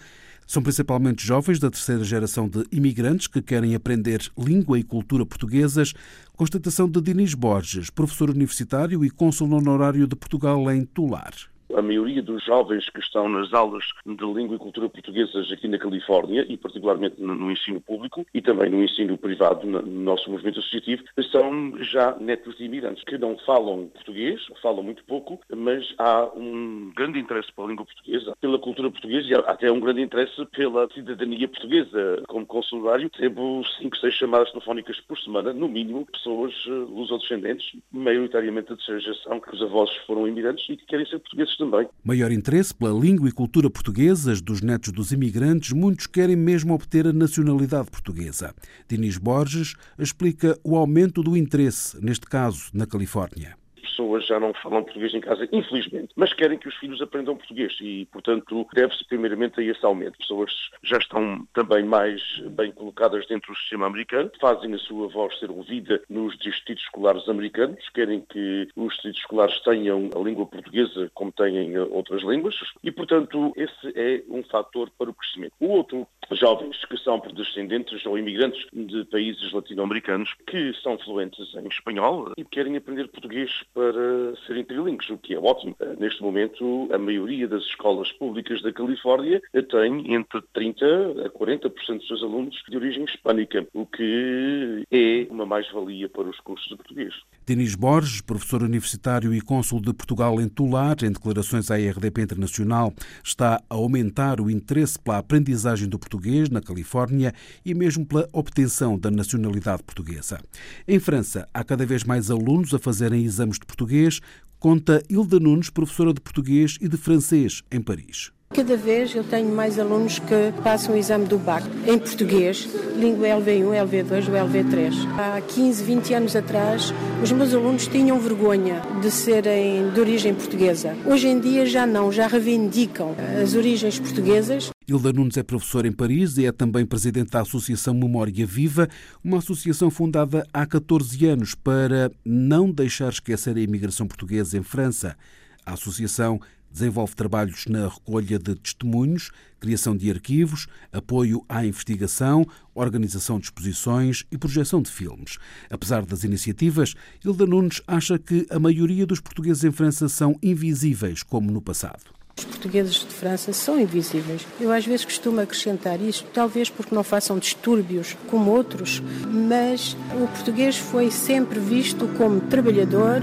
São 0.44 0.60
principalmente 0.60 1.24
jovens 1.24 1.60
da 1.60 1.70
terceira 1.70 2.02
geração 2.02 2.48
de 2.48 2.66
imigrantes 2.72 3.28
que 3.28 3.40
querem 3.40 3.76
aprender 3.76 4.28
língua 4.36 4.80
e 4.80 4.82
cultura 4.82 5.24
portuguesas. 5.24 5.94
Constatação 6.36 6.90
de 6.90 7.00
Dinis 7.00 7.34
Borges, 7.34 7.88
professor 7.88 8.30
universitário 8.30 9.04
e 9.04 9.10
cônsul 9.10 9.52
honorário 9.52 10.08
de 10.08 10.16
Portugal 10.16 10.68
em 10.72 10.84
Tular 10.84 11.51
A 11.76 11.82
maioria 11.82 12.22
dos 12.22 12.44
jovens 12.44 12.88
que 12.88 13.00
estão 13.00 13.28
nas 13.28 13.52
aulas 13.52 13.84
de 14.04 14.24
língua 14.24 14.56
e 14.56 14.58
cultura 14.58 14.88
portuguesas 14.88 15.50
aqui 15.50 15.68
na 15.68 15.78
Califórnia, 15.78 16.44
e 16.48 16.56
particularmente 16.56 17.20
no 17.20 17.50
ensino 17.50 17.80
público 17.80 18.26
e 18.34 18.40
também 18.40 18.70
no 18.70 18.82
ensino 18.82 19.16
privado, 19.16 19.66
no 19.66 19.82
nosso 19.82 20.30
movimento 20.30 20.60
associativo, 20.60 21.04
são 21.30 21.72
já 21.82 22.16
netos 22.18 22.56
de 22.56 22.64
imigrantes 22.64 23.04
que 23.04 23.16
não 23.18 23.36
falam 23.38 23.88
português, 23.88 24.40
falam 24.60 24.82
muito 24.82 25.04
pouco, 25.04 25.40
mas 25.54 25.94
há 25.98 26.30
um 26.34 26.92
grande 26.94 27.18
interesse 27.18 27.52
pela 27.52 27.68
língua 27.68 27.86
portuguesa, 27.86 28.36
pela 28.40 28.58
cultura 28.58 28.90
portuguesa 28.90 29.28
e 29.28 29.34
até 29.34 29.70
um 29.70 29.80
grande 29.80 30.02
interesse 30.02 30.44
pela 30.46 30.88
cidadania 30.92 31.48
portuguesa. 31.48 32.22
Como 32.28 32.46
consulário, 32.46 33.10
recebo 33.12 33.62
cinco, 33.78 33.96
seis 33.96 34.14
chamadas 34.14 34.50
telefónicas 34.50 35.00
por 35.00 35.18
semana, 35.18 35.52
no 35.52 35.68
mínimo, 35.68 36.06
pessoas 36.06 36.52
eh, 36.66 36.70
lusodescendentes, 36.70 37.76
maioritariamente 37.90 38.74
de 38.74 39.00
geração, 39.00 39.40
que 39.40 39.54
os 39.54 39.62
avós 39.62 39.90
foram 40.06 40.28
imigrantes 40.28 40.68
e 40.68 40.76
que 40.76 40.86
querem 40.86 41.06
ser 41.06 41.18
portugueses 41.18 41.56
também. 41.62 41.88
Maior 42.02 42.32
interesse 42.32 42.74
pela 42.74 42.98
língua 42.98 43.28
e 43.28 43.32
cultura 43.32 43.70
portuguesas 43.70 44.40
dos 44.40 44.60
netos 44.60 44.92
dos 44.92 45.12
imigrantes, 45.12 45.72
muitos 45.72 46.06
querem 46.06 46.36
mesmo 46.36 46.74
obter 46.74 47.06
a 47.06 47.12
nacionalidade 47.12 47.90
portuguesa. 47.90 48.54
Dinis 48.88 49.16
Borges 49.16 49.74
explica 49.98 50.58
o 50.64 50.76
aumento 50.76 51.22
do 51.22 51.36
interesse, 51.36 52.02
neste 52.04 52.26
caso, 52.26 52.70
na 52.72 52.86
Califórnia 52.86 53.61
pessoas 53.92 54.26
já 54.26 54.40
não 54.40 54.52
falam 54.54 54.82
português 54.82 55.14
em 55.14 55.20
casa, 55.20 55.48
infelizmente, 55.52 56.12
mas 56.16 56.32
querem 56.32 56.58
que 56.58 56.68
os 56.68 56.74
filhos 56.76 57.00
aprendam 57.00 57.36
português 57.36 57.76
e, 57.80 58.06
portanto, 58.06 58.66
deve-se 58.74 59.04
primeiramente 59.06 59.60
a 59.60 59.62
esse 59.62 59.84
aumento. 59.84 60.18
Pessoas 60.18 60.50
já 60.82 60.98
estão 60.98 61.46
também 61.54 61.84
mais 61.84 62.22
bem 62.50 62.72
colocadas 62.72 63.26
dentro 63.26 63.52
do 63.52 63.58
sistema 63.58 63.86
americano, 63.86 64.30
fazem 64.40 64.74
a 64.74 64.78
sua 64.78 65.08
voz 65.08 65.38
ser 65.38 65.50
ouvida 65.50 66.02
nos 66.08 66.36
distritos 66.38 66.84
escolares 66.84 67.28
americanos, 67.28 67.88
querem 67.90 68.20
que 68.20 68.68
os 68.74 68.92
distritos 68.94 69.20
escolares 69.20 69.60
tenham 69.60 70.10
a 70.14 70.18
língua 70.18 70.46
portuguesa 70.46 71.10
como 71.14 71.32
têm 71.32 71.78
outras 71.78 72.22
línguas 72.22 72.54
e, 72.82 72.90
portanto, 72.90 73.52
esse 73.56 73.92
é 73.94 74.22
um 74.28 74.42
fator 74.44 74.90
para 74.98 75.10
o 75.10 75.14
crescimento. 75.14 75.52
O 75.60 75.68
outro, 75.68 76.06
jovens 76.30 76.82
que 76.86 76.96
são 76.98 77.20
descendentes 77.34 78.04
ou 78.06 78.18
imigrantes 78.18 78.66
de 78.72 79.04
países 79.04 79.52
latino-americanos 79.52 80.34
que 80.46 80.72
são 80.82 80.98
fluentes 80.98 81.54
em 81.54 81.66
espanhol 81.68 82.32
e 82.36 82.44
querem 82.44 82.76
aprender 82.76 83.08
português 83.08 83.50
para 83.74 83.81
para 83.82 84.36
serem 84.46 84.64
trilingues, 84.64 85.10
o 85.10 85.18
que 85.18 85.34
é 85.34 85.38
ótimo. 85.38 85.74
Eh, 85.80 85.96
neste 85.98 86.22
momento, 86.22 86.88
a 86.92 86.98
maioria 86.98 87.48
das 87.48 87.64
escolas 87.64 88.12
públicas 88.12 88.62
da 88.62 88.72
Califórnia 88.72 89.42
tem 89.52 90.14
entre 90.14 90.40
30% 90.54 91.26
a 91.26 91.30
40% 91.30 91.98
dos 91.98 92.06
seus 92.06 92.22
alunos 92.22 92.54
de 92.68 92.76
origem 92.76 93.04
hispânica, 93.04 93.66
o 93.74 93.84
que 93.84 94.84
é 94.88 95.26
uma 95.32 95.44
mais-valia 95.44 96.08
para 96.08 96.28
os 96.28 96.38
cursos 96.40 96.68
de 96.68 96.76
português. 96.76 97.12
Denis 97.44 97.74
Borges, 97.74 98.20
professor 98.20 98.62
universitário 98.62 99.34
e 99.34 99.40
cônsul 99.40 99.80
de 99.80 99.92
Portugal 99.92 100.40
em 100.40 100.48
Tular, 100.48 100.96
em 101.02 101.10
declarações 101.10 101.68
à 101.68 101.74
RDP 101.74 102.22
Internacional, 102.22 102.92
está 103.24 103.60
a 103.68 103.74
aumentar 103.74 104.40
o 104.40 104.48
interesse 104.48 104.96
pela 104.96 105.18
aprendizagem 105.18 105.88
do 105.88 105.98
português 105.98 106.48
na 106.48 106.60
Califórnia 106.60 107.32
e 107.64 107.74
mesmo 107.74 108.06
pela 108.06 108.28
obtenção 108.32 108.96
da 108.96 109.10
nacionalidade 109.10 109.82
portuguesa. 109.82 110.38
Em 110.86 111.00
França, 111.00 111.48
há 111.52 111.64
cada 111.64 111.84
vez 111.84 112.04
mais 112.04 112.30
alunos 112.30 112.72
a 112.72 112.78
fazerem 112.78 113.24
exames 113.24 113.58
de 113.58 113.66
português, 113.72 114.20
conta 114.58 115.02
Hilda 115.08 115.40
Nunes, 115.40 115.70
professora 115.70 116.12
de 116.12 116.20
português 116.20 116.76
e 116.80 116.88
de 116.88 116.96
francês 116.96 117.62
em 117.70 117.80
Paris. 117.80 118.30
Cada 118.54 118.76
vez 118.76 119.14
eu 119.14 119.24
tenho 119.24 119.48
mais 119.48 119.78
alunos 119.78 120.18
que 120.18 120.52
passam 120.62 120.94
o 120.94 120.98
exame 120.98 121.24
do 121.24 121.38
BAC 121.38 121.64
em 121.86 121.98
português, 121.98 122.68
língua 122.98 123.28
LV1, 123.28 123.88
LV2 123.88 124.28
ou 124.28 124.34
LV3. 124.34 124.92
Há 125.18 125.40
15, 125.40 125.82
20 125.82 126.14
anos 126.14 126.36
atrás, 126.36 126.92
os 127.22 127.32
meus 127.32 127.54
alunos 127.54 127.86
tinham 127.86 128.20
vergonha 128.20 128.82
de 129.00 129.10
serem 129.10 129.90
de 129.90 129.98
origem 129.98 130.34
portuguesa. 130.34 130.94
Hoje 131.06 131.28
em 131.28 131.40
dia 131.40 131.64
já 131.64 131.86
não, 131.86 132.12
já 132.12 132.26
reivindicam 132.26 133.16
as 133.42 133.54
origens 133.54 133.98
portuguesas. 133.98 134.68
Hilda 134.86 135.14
Nunes 135.14 135.38
é 135.38 135.42
professora 135.42 135.88
em 135.88 135.92
Paris 135.92 136.36
e 136.36 136.44
é 136.44 136.52
também 136.52 136.84
presidente 136.84 137.30
da 137.30 137.40
Associação 137.40 137.94
Memória 137.94 138.46
Viva, 138.46 138.86
uma 139.24 139.38
associação 139.38 139.90
fundada 139.90 140.46
há 140.52 140.66
14 140.66 141.24
anos 141.24 141.54
para 141.54 142.12
não 142.22 142.70
deixar 142.70 143.08
esquecer 143.08 143.56
a 143.56 143.60
imigração 143.60 144.06
portuguesa 144.06 144.58
em 144.58 144.62
França. 144.62 145.16
A 145.64 145.72
associação 145.72 146.38
Desenvolve 146.72 147.14
trabalhos 147.14 147.66
na 147.66 147.86
recolha 147.88 148.38
de 148.38 148.54
testemunhos, 148.54 149.30
criação 149.60 149.96
de 149.96 150.10
arquivos, 150.10 150.66
apoio 150.90 151.44
à 151.48 151.64
investigação, 151.64 152.46
organização 152.74 153.38
de 153.38 153.44
exposições 153.44 154.24
e 154.30 154.38
projeção 154.38 154.80
de 154.80 154.90
filmes. 154.90 155.36
Apesar 155.68 156.06
das 156.06 156.24
iniciativas, 156.24 156.94
Hilda 157.22 157.46
Nunes 157.46 157.82
acha 157.86 158.18
que 158.18 158.46
a 158.50 158.58
maioria 158.58 159.06
dos 159.06 159.20
portugueses 159.20 159.62
em 159.64 159.70
França 159.70 160.08
são 160.08 160.36
invisíveis, 160.42 161.22
como 161.22 161.50
no 161.50 161.60
passado. 161.60 162.22
Os 162.38 162.46
portugueses 162.46 162.94
de 162.94 163.14
França 163.14 163.52
são 163.52 163.78
invisíveis. 163.78 164.46
Eu 164.58 164.72
às 164.72 164.86
vezes 164.86 165.04
costumo 165.04 165.40
acrescentar 165.40 166.00
isto, 166.00 166.26
talvez 166.32 166.70
porque 166.70 166.94
não 166.94 167.04
façam 167.04 167.38
distúrbios 167.38 168.16
como 168.28 168.50
outros, 168.50 169.02
mas 169.30 169.96
o 170.14 170.26
português 170.28 170.78
foi 170.78 171.10
sempre 171.10 171.60
visto 171.60 172.08
como 172.16 172.40
trabalhador, 172.40 173.20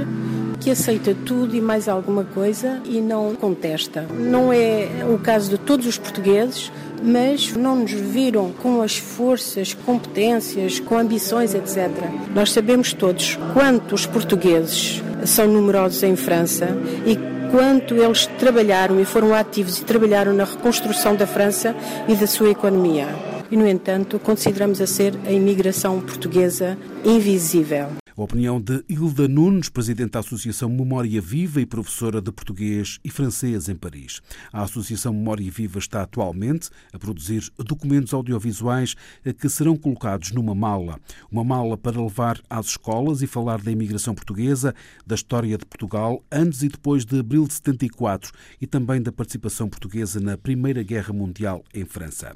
que 0.60 0.70
aceita 0.70 1.16
tudo 1.26 1.56
e 1.56 1.62
mais 1.62 1.88
alguma 1.88 2.24
coisa 2.24 2.82
e 2.86 3.00
não 3.00 3.34
contesta. 3.36 4.06
Não 4.14 4.52
é 4.52 4.88
o 5.10 5.18
caso 5.18 5.50
de 5.52 5.58
todos 5.58 5.86
os 5.88 5.98
portugueses, 5.98 6.72
mas 7.02 7.54
não 7.54 7.78
nos 7.78 7.92
viram 7.92 8.52
com 8.52 8.82
as 8.82 8.98
forças, 8.98 9.74
competências, 9.74 10.80
com 10.80 10.98
ambições, 10.98 11.54
etc. 11.54 11.90
Nós 12.34 12.52
sabemos 12.52 12.94
todos 12.94 13.38
quantos 13.54 14.06
portugueses 14.06 15.02
são 15.26 15.48
numerosos 15.48 16.04
em 16.04 16.16
França 16.16 16.68
e 17.06 17.18
quanto 17.52 17.96
eles 17.96 18.26
trabalharam 18.38 19.00
e 19.00 19.06
foram 19.06 19.34
ativos 19.34 19.80
e 19.80 19.84
trabalharam 19.84 20.34
na 20.34 20.44
reconstrução 20.44 21.16
da 21.16 21.26
França 21.26 21.76
e 22.08 22.16
da 22.16 22.28
sua 22.28 22.50
economia. 22.50 23.08
E, 23.52 23.58
no 23.58 23.68
entanto, 23.68 24.20
consideramos 24.20 24.80
a 24.80 24.86
ser 24.86 25.14
a 25.26 25.32
imigração 25.32 26.00
portuguesa 26.02 26.78
invisível. 27.04 27.88
A 28.20 28.24
opinião 28.24 28.60
de 28.60 28.84
Hilda 28.90 29.30
Nunes, 29.30 29.70
presidente 29.70 30.12
da 30.12 30.20
Associação 30.20 30.68
Memória 30.68 31.22
Viva 31.22 31.62
e 31.62 31.66
professora 31.66 32.22
de 32.22 32.30
português 32.34 33.00
e 33.02 33.10
francês 33.10 33.70
em 33.70 33.76
Paris. 33.78 34.20
A 34.52 34.62
Associação 34.64 35.14
Memória 35.14 35.50
Viva 35.50 35.80
está 35.80 36.02
atualmente 36.02 36.70
a 36.92 37.00
produzir 37.00 37.50
documentos 37.58 38.14
audiovisuais 38.14 38.94
que 39.40 39.48
serão 39.48 39.78
colocados 39.78 40.34
numa 40.34 40.54
mala. 40.54 41.00
Uma 41.32 41.46
mala 41.46 41.78
para 41.78 42.02
levar 42.02 42.42
às 42.50 42.66
escolas 42.66 43.22
e 43.22 43.28
falar 43.28 43.62
da 43.62 43.72
imigração 43.72 44.14
portuguesa, 44.14 44.76
da 45.08 45.16
história 45.16 45.58
de 45.58 45.66
Portugal 45.66 46.22
antes 46.30 46.62
e 46.62 46.68
depois 46.68 47.06
de 47.06 47.20
abril 47.22 47.48
de 47.48 47.54
74 47.54 48.34
e 48.60 48.68
também 48.68 49.02
da 49.02 49.14
participação 49.14 49.70
portuguesa 49.70 50.20
na 50.20 50.38
Primeira 50.38 50.84
Guerra 50.84 51.14
Mundial 51.14 51.64
em 51.74 51.86
França. 51.86 52.36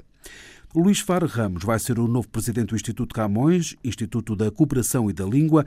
Luís 0.76 0.98
Faro 0.98 1.28
Ramos 1.28 1.62
vai 1.62 1.78
ser 1.78 2.00
o 2.00 2.08
novo 2.08 2.28
presidente 2.28 2.70
do 2.70 2.74
Instituto 2.74 3.14
Camões, 3.14 3.76
Instituto 3.84 4.34
da 4.34 4.50
Cooperação 4.50 5.08
e 5.08 5.12
da 5.12 5.24
Língua. 5.24 5.64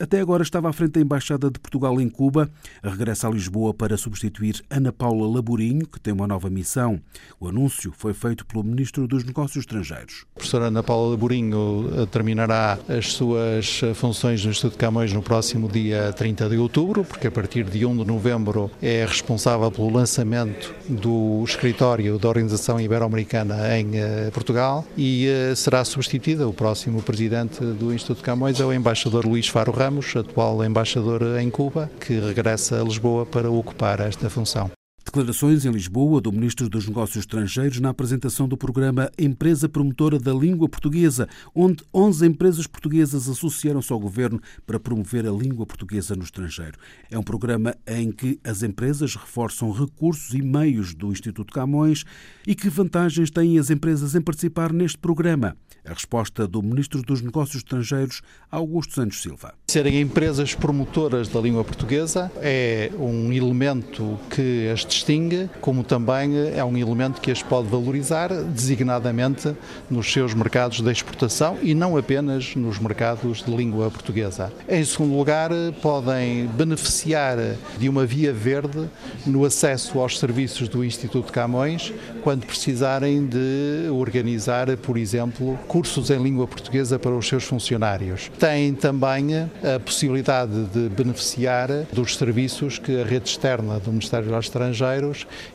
Até 0.00 0.18
agora 0.18 0.42
estava 0.42 0.70
à 0.70 0.72
frente 0.72 0.92
da 0.92 1.00
Embaixada 1.00 1.50
de 1.50 1.58
Portugal 1.58 2.00
em 2.00 2.08
Cuba. 2.08 2.48
Regressa 2.82 3.28
a 3.28 3.30
Lisboa 3.30 3.74
para 3.74 3.98
substituir 3.98 4.64
Ana 4.70 4.90
Paula 4.90 5.28
Laborinho, 5.28 5.86
que 5.86 6.00
tem 6.00 6.12
uma 6.12 6.26
nova 6.26 6.48
missão. 6.48 6.98
O 7.38 7.48
anúncio 7.48 7.92
foi 7.98 8.14
feito 8.14 8.46
pelo 8.46 8.64
Ministro 8.64 9.06
dos 9.06 9.24
Negócios 9.24 9.64
Estrangeiros. 9.64 10.24
A 10.34 10.38
professora 10.38 10.66
Ana 10.66 10.82
Paula 10.82 11.10
Laborinho 11.10 11.90
eh, 11.94 12.06
terminará 12.06 12.78
as 12.88 13.12
suas 13.12 13.82
eh, 13.82 13.92
funções 13.92 14.42
no 14.42 14.50
Instituto 14.50 14.78
Camões 14.78 15.12
no 15.12 15.20
próximo 15.22 15.68
dia 15.68 16.14
30 16.14 16.48
de 16.48 16.56
outubro, 16.56 17.04
porque 17.04 17.26
a 17.26 17.30
partir 17.30 17.64
de 17.64 17.84
1 17.84 17.94
de 17.98 18.04
novembro 18.06 18.70
é 18.80 19.04
responsável 19.04 19.70
pelo 19.70 19.90
lançamento 19.90 20.74
do 20.88 21.44
escritório 21.44 22.18
da 22.18 22.28
Organização 22.28 22.80
Ibero-Americana 22.80 23.78
em 23.78 23.90
Portugal 24.32 24.45
eh, 24.45 24.45
Portugal 24.46 24.84
e 24.96 25.26
uh, 25.28 25.56
será 25.56 25.84
substituída. 25.84 26.48
O 26.48 26.52
próximo 26.52 27.02
presidente 27.02 27.64
do 27.64 27.92
Instituto 27.92 28.22
Camões 28.22 28.60
é 28.60 28.64
o 28.64 28.72
embaixador 28.72 29.26
Luís 29.26 29.48
Faro 29.48 29.72
Ramos, 29.72 30.14
atual 30.14 30.64
embaixador 30.64 31.40
em 31.40 31.50
Cuba, 31.50 31.90
que 32.00 32.20
regressa 32.20 32.80
a 32.80 32.84
Lisboa 32.84 33.26
para 33.26 33.50
ocupar 33.50 33.98
esta 33.98 34.30
função. 34.30 34.75
Declarações 35.06 35.64
em 35.64 35.70
Lisboa 35.70 36.20
do 36.20 36.32
Ministro 36.32 36.68
dos 36.68 36.88
Negócios 36.88 37.18
Estrangeiros 37.18 37.78
na 37.78 37.90
apresentação 37.90 38.48
do 38.48 38.56
programa 38.56 39.08
Empresa 39.16 39.68
Promotora 39.68 40.18
da 40.18 40.34
Língua 40.34 40.68
Portuguesa, 40.68 41.28
onde 41.54 41.84
11 41.94 42.26
empresas 42.26 42.66
portuguesas 42.66 43.28
associaram-se 43.28 43.92
ao 43.92 44.00
governo 44.00 44.42
para 44.66 44.80
promover 44.80 45.24
a 45.24 45.30
língua 45.30 45.64
portuguesa 45.64 46.16
no 46.16 46.24
estrangeiro. 46.24 46.76
É 47.08 47.16
um 47.16 47.22
programa 47.22 47.76
em 47.86 48.10
que 48.10 48.40
as 48.42 48.64
empresas 48.64 49.14
reforçam 49.14 49.70
recursos 49.70 50.34
e 50.34 50.42
meios 50.42 50.92
do 50.92 51.12
Instituto 51.12 51.54
Camões 51.54 52.04
e 52.44 52.54
que 52.54 52.68
vantagens 52.68 53.30
têm 53.30 53.60
as 53.60 53.70
empresas 53.70 54.16
em 54.16 54.20
participar 54.20 54.72
neste 54.72 54.98
programa. 54.98 55.56
A 55.84 55.92
resposta 55.92 56.48
do 56.48 56.60
Ministro 56.60 57.00
dos 57.00 57.22
Negócios 57.22 57.58
Estrangeiros, 57.58 58.22
Augusto 58.50 58.94
Santos 58.94 59.22
Silva. 59.22 59.54
Serem 59.68 60.00
empresas 60.00 60.52
promotoras 60.52 61.28
da 61.28 61.40
língua 61.40 61.62
portuguesa 61.62 62.30
é 62.38 62.90
um 62.98 63.32
elemento 63.32 64.18
que 64.28 64.68
as 64.68 64.84
distingue, 64.96 65.50
como 65.60 65.84
também 65.84 66.32
é 66.54 66.64
um 66.64 66.76
elemento 66.76 67.20
que 67.20 67.30
as 67.30 67.42
pode 67.42 67.68
valorizar, 67.68 68.32
designadamente 68.32 69.54
nos 69.90 70.10
seus 70.10 70.34
mercados 70.34 70.80
de 70.80 70.90
exportação 70.90 71.58
e 71.62 71.74
não 71.74 71.96
apenas 71.96 72.54
nos 72.56 72.78
mercados 72.78 73.42
de 73.42 73.54
língua 73.54 73.90
portuguesa. 73.90 74.52
Em 74.68 74.84
segundo 74.84 75.16
lugar, 75.16 75.50
podem 75.82 76.46
beneficiar 76.46 77.36
de 77.78 77.88
uma 77.88 78.06
via 78.06 78.32
verde 78.32 78.88
no 79.26 79.44
acesso 79.44 79.98
aos 79.98 80.18
serviços 80.18 80.68
do 80.68 80.84
Instituto 80.84 81.32
Camões 81.32 81.92
quando 82.22 82.46
precisarem 82.46 83.26
de 83.26 83.88
organizar, 83.90 84.76
por 84.78 84.96
exemplo, 84.96 85.58
cursos 85.68 86.10
em 86.10 86.22
língua 86.22 86.46
portuguesa 86.46 86.98
para 86.98 87.12
os 87.12 87.28
seus 87.28 87.44
funcionários. 87.44 88.30
Têm 88.38 88.74
também 88.74 89.48
a 89.62 89.78
possibilidade 89.78 90.64
de 90.72 90.88
beneficiar 90.88 91.68
dos 91.92 92.16
serviços 92.16 92.78
que 92.78 93.00
a 93.00 93.04
rede 93.04 93.28
externa 93.28 93.78
do 93.78 93.90
Ministério 93.90 94.28
dos 94.28 94.46
Estrangeiros 94.46 94.85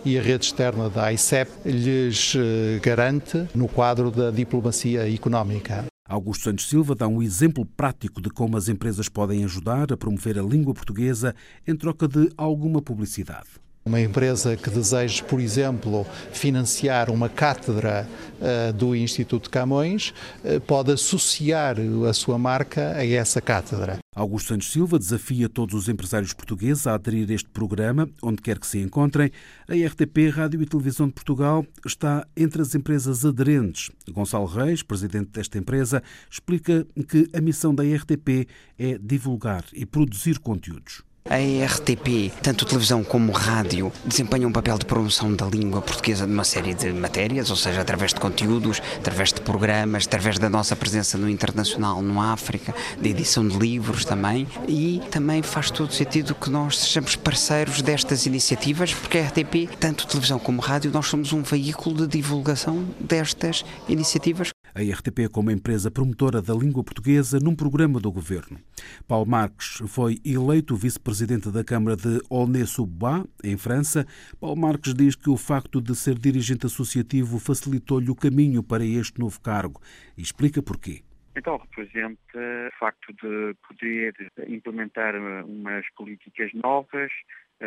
e 0.05 0.17
a 0.17 0.21
rede 0.21 0.45
externa 0.45 0.89
da 0.89 1.11
ICEP 1.11 1.49
lhes 1.65 2.35
eh, 2.35 2.79
garante 2.81 3.47
no 3.55 3.67
quadro 3.67 4.11
da 4.11 4.31
diplomacia 4.31 5.11
económica. 5.11 5.85
Augusto 6.07 6.43
Santos 6.43 6.67
Silva 6.67 6.93
dá 6.93 7.07
um 7.07 7.21
exemplo 7.21 7.65
prático 7.65 8.21
de 8.21 8.29
como 8.29 8.57
as 8.57 8.67
empresas 8.67 9.07
podem 9.07 9.45
ajudar 9.45 9.93
a 9.93 9.97
promover 9.97 10.37
a 10.37 10.43
língua 10.43 10.73
portuguesa 10.73 11.33
em 11.65 11.75
troca 11.75 12.07
de 12.07 12.29
alguma 12.35 12.81
publicidade. 12.81 13.47
Uma 13.83 13.99
empresa 13.99 14.55
que 14.55 14.69
deseje, 14.69 15.23
por 15.23 15.41
exemplo, 15.41 16.05
financiar 16.31 17.09
uma 17.09 17.27
cátedra 17.27 18.07
uh, 18.39 18.71
do 18.73 18.95
Instituto 18.95 19.49
Camões 19.49 20.13
uh, 20.43 20.61
pode 20.61 20.91
associar 20.91 21.77
a 22.07 22.13
sua 22.13 22.37
marca 22.37 22.95
a 22.95 23.03
essa 23.03 23.41
cátedra. 23.41 23.97
Augusto 24.15 24.49
Santos 24.49 24.71
Silva 24.71 24.99
desafia 24.99 25.49
todos 25.49 25.73
os 25.73 25.89
empresários 25.89 26.31
portugueses 26.31 26.85
a 26.85 26.93
aderir 26.93 27.27
a 27.31 27.33
este 27.33 27.49
programa, 27.49 28.07
onde 28.21 28.39
quer 28.39 28.59
que 28.59 28.67
se 28.67 28.77
encontrem. 28.77 29.31
A 29.67 29.73
RTP, 29.73 30.29
Rádio 30.31 30.61
e 30.61 30.65
Televisão 30.67 31.07
de 31.07 31.13
Portugal, 31.13 31.65
está 31.83 32.27
entre 32.37 32.61
as 32.61 32.75
empresas 32.75 33.25
aderentes. 33.25 33.89
Gonçalo 34.11 34.45
Reis, 34.45 34.83
presidente 34.83 35.31
desta 35.31 35.57
empresa, 35.57 36.03
explica 36.29 36.85
que 37.09 37.27
a 37.33 37.41
missão 37.41 37.73
da 37.73 37.83
RTP 37.83 38.47
é 38.77 38.99
divulgar 38.99 39.65
e 39.73 39.87
produzir 39.87 40.37
conteúdos. 40.37 41.01
A 41.29 41.37
RTP, 41.37 42.33
tanto 42.41 42.65
televisão 42.65 43.05
como 43.05 43.31
rádio, 43.31 43.89
desempenha 44.03 44.45
um 44.45 44.51
papel 44.51 44.77
de 44.77 44.85
promoção 44.85 45.33
da 45.33 45.45
língua 45.45 45.81
portuguesa 45.81 46.27
numa 46.27 46.43
série 46.43 46.73
de 46.73 46.91
matérias, 46.91 47.49
ou 47.49 47.55
seja, 47.55 47.79
através 47.79 48.13
de 48.13 48.19
conteúdos, 48.19 48.81
através 48.97 49.31
de 49.31 49.39
programas, 49.39 50.05
através 50.05 50.37
da 50.37 50.49
nossa 50.49 50.75
presença 50.75 51.17
no 51.17 51.29
internacional, 51.29 52.01
no 52.01 52.19
África, 52.19 52.75
de 52.99 53.09
edição 53.09 53.47
de 53.47 53.57
livros 53.57 54.03
também. 54.03 54.45
E 54.67 55.01
também 55.09 55.41
faz 55.41 55.71
todo 55.71 55.93
sentido 55.93 56.35
que 56.35 56.49
nós 56.49 56.77
sejamos 56.79 57.15
parceiros 57.15 57.81
destas 57.81 58.25
iniciativas, 58.25 58.93
porque 58.93 59.19
a 59.19 59.27
RTP, 59.27 59.69
tanto 59.79 60.07
televisão 60.07 60.37
como 60.37 60.59
rádio, 60.59 60.91
nós 60.91 61.07
somos 61.07 61.31
um 61.31 61.43
veículo 61.43 61.95
de 61.95 62.07
divulgação 62.07 62.83
destas 62.99 63.63
iniciativas 63.87 64.50
a 64.73 64.81
RTP 64.81 65.29
como 65.31 65.51
empresa 65.51 65.91
promotora 65.91 66.41
da 66.41 66.53
língua 66.53 66.83
portuguesa 66.83 67.39
num 67.39 67.55
programa 67.55 67.99
do 67.99 68.11
governo. 68.11 68.59
Paulo 69.07 69.29
Marques 69.29 69.81
foi 69.87 70.17
eleito 70.25 70.75
vice-presidente 70.75 71.51
da 71.51 71.63
Câmara 71.63 71.95
de 71.95 72.21
Aulnay-sous-Bois, 72.29 73.25
em 73.43 73.57
França. 73.57 74.05
Paulo 74.39 74.59
Marques 74.59 74.93
diz 74.93 75.15
que 75.15 75.29
o 75.29 75.37
facto 75.37 75.81
de 75.81 75.95
ser 75.95 76.17
dirigente 76.17 76.65
associativo 76.65 77.39
facilitou-lhe 77.39 78.09
o 78.09 78.15
caminho 78.15 78.63
para 78.63 78.85
este 78.85 79.19
novo 79.19 79.39
cargo 79.41 79.81
e 80.17 80.21
explica 80.21 80.61
porquê. 80.61 81.03
Então, 81.35 81.57
representa 81.57 82.17
o 82.37 82.79
facto 82.79 83.13
de 83.13 83.55
poder 83.67 84.13
implementar 84.49 85.15
umas 85.45 85.85
políticas 85.95 86.51
novas, 86.53 87.11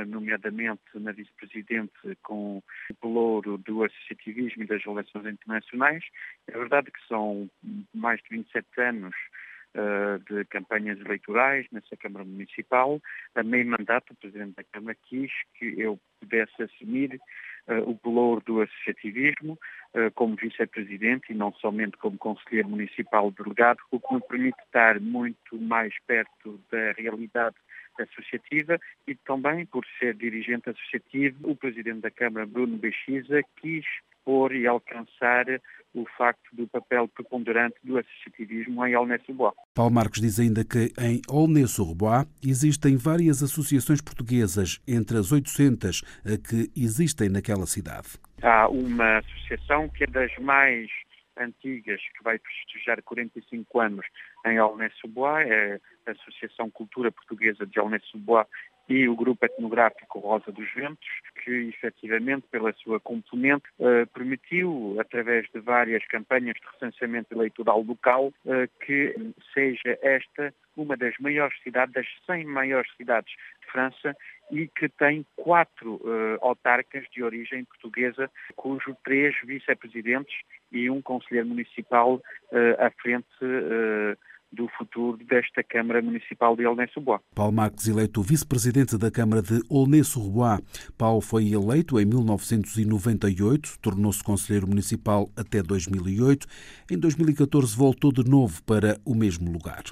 nomeadamente 0.07 0.83
na 0.95 1.13
vice-presidente 1.13 1.93
com 2.23 2.63
o 2.91 2.95
pelouro 3.01 3.59
do 3.59 3.85
associativismo 3.85 4.63
e 4.63 4.67
das 4.67 4.83
relações 4.85 5.27
internacionais. 5.27 6.05
É 6.49 6.53
verdade 6.53 6.91
que 6.91 7.07
são 7.07 7.49
mais 7.95 8.21
de 8.23 8.37
27 8.37 8.67
anos 8.81 9.15
uh, 9.75 10.19
de 10.29 10.45
campanhas 10.47 10.99
eleitorais 11.01 11.67
nessa 11.71 11.97
Câmara 11.97 12.25
Municipal. 12.25 13.01
A 13.35 13.43
meio 13.43 13.67
mandato, 13.67 14.13
o 14.13 14.17
Presidente 14.17 14.57
da 14.57 14.65
Câmara 14.65 14.97
quis 15.05 15.31
que 15.59 15.81
eu 15.81 15.99
pudesse 16.21 16.63
assumir 16.63 17.21
uh, 17.69 17.91
o 17.91 17.97
pelouro 17.99 18.43
do 18.45 18.63
associativismo 18.63 19.59
uh, 19.95 20.11
como 20.15 20.37
vice-presidente 20.37 21.33
e 21.33 21.35
não 21.35 21.53
somente 21.55 21.97
como 21.99 22.17
conselheiro 22.19 22.69
municipal 22.69 23.31
delegado, 23.31 23.79
o 23.91 24.01
que 24.01 24.15
me 24.15 24.21
permite 24.21 24.59
estar 24.65 25.01
muito 25.01 25.61
mais 25.61 25.95
perto 26.07 26.61
da 26.71 26.93
realidade 26.93 27.57
associativa 28.03 28.79
e 29.07 29.15
também 29.15 29.67
por 29.67 29.85
ser 29.99 30.15
dirigente 30.15 30.71
associativo, 30.71 31.51
o 31.51 31.57
Presidente 31.57 32.01
da 32.01 32.11
Câmara, 32.11 32.47
Bruno 32.47 32.77
Bexiza, 32.77 33.40
quis 33.61 33.85
pôr 34.25 34.55
e 34.55 34.66
alcançar 34.66 35.45
o 35.92 36.07
facto 36.16 36.49
do 36.55 36.66
papel 36.66 37.07
preponderante 37.07 37.77
do 37.85 37.99
associativismo 37.99 38.85
em 38.87 38.95
Aulnay-sous-Bois. 38.95 39.55
Paulo 39.75 39.92
Marcos 39.92 40.21
diz 40.21 40.40
ainda 40.40 40.64
que 40.64 40.92
em 40.99 41.21
Aulnay-sous-Bois 41.29 42.27
existem 42.45 42.97
várias 42.97 43.42
associações 43.42 44.01
portuguesas, 44.01 44.81
entre 44.88 45.18
as 45.18 45.31
800 45.31 46.01
que 46.49 46.71
existem 46.77 47.29
naquela 47.29 47.66
cidade. 47.66 48.18
Há 48.42 48.68
uma 48.68 49.18
associação 49.18 49.88
que 49.90 50.05
é 50.05 50.07
das 50.07 50.37
mais 50.38 50.90
antigas, 51.37 52.01
que 52.16 52.25
vai 52.25 52.38
festejar 52.38 53.03
45 53.03 53.81
anos 53.81 54.07
em 54.44 54.59
Aulnay-sous-Bois, 54.59 55.48
é 55.48 55.80
a 56.07 56.11
Associação 56.11 56.70
Cultura 56.70 57.11
Portuguesa 57.11 57.66
de 57.66 57.78
Aulnay-sous-Bois 57.78 58.46
e 58.88 59.09
o 59.09 59.16
Grupo 59.16 59.44
Etnográfico 59.46 60.18
Rosa 60.18 60.52
dos 60.52 60.70
Ventos, 60.74 61.09
que 61.42 61.50
efetivamente, 61.68 62.46
pela 62.50 62.72
sua 62.74 63.00
componente, 63.00 63.64
eh, 63.80 64.04
permitiu, 64.07 64.96
através 65.00 65.48
de 65.54 65.61
várias 65.61 66.04
campanhas 66.07 66.54
de 66.57 66.66
recenseamento 66.72 67.33
eleitoral 67.33 67.83
local, 67.83 68.33
eh, 68.46 68.68
que 68.85 69.14
seja 69.54 69.98
esta 70.02 70.52
uma 70.76 70.96
das 70.96 71.16
maiores 71.18 71.57
cidades, 71.62 71.94
das 71.94 72.07
100 72.26 72.44
maiores 72.46 72.90
cidades 72.96 73.33
de 73.61 73.72
França 73.72 74.16
e 74.50 74.66
que 74.66 74.88
tem 74.88 75.24
quatro 75.37 75.94
uh, 75.96 76.38
autarcas 76.40 77.04
de 77.11 77.22
origem 77.22 77.64
portuguesa, 77.64 78.30
cujos 78.57 78.94
três 79.04 79.35
vice-presidentes 79.44 80.35
e 80.70 80.90
um 80.90 81.00
conselheiro 81.00 81.48
municipal 81.48 82.16
uh, 82.16 82.85
à 82.85 82.90
frente 82.90 83.26
uh, 83.42 84.18
do 84.55 84.69
futuro 84.79 85.19
desta 85.25 85.62
Câmara 85.62 86.01
Municipal 86.01 86.57
de 86.57 86.64
Aulnay-sous-Bois. 86.64 87.21
Paulo 87.35 87.53
Marques, 87.53 87.88
eleito 87.88 88.23
vice-presidente 88.23 88.97
da 88.97 89.11
Câmara 89.11 89.43
de 89.43 89.61
Aulnay-sous-Bois. 89.69 90.61
Paulo 90.97 91.21
foi 91.21 91.53
eleito 91.53 91.99
em 91.99 92.05
1998, 92.05 93.79
tornou-se 93.81 94.23
conselheiro 94.23 94.69
municipal 94.69 95.29
até 95.37 95.62
2008. 95.62 96.47
Em 96.90 96.99
2014 96.99 97.77
voltou 97.77 98.12
de 98.12 98.25
novo 98.29 98.62
para 98.62 98.99
o 99.05 99.14
mesmo 99.14 99.51
lugar. 99.51 99.83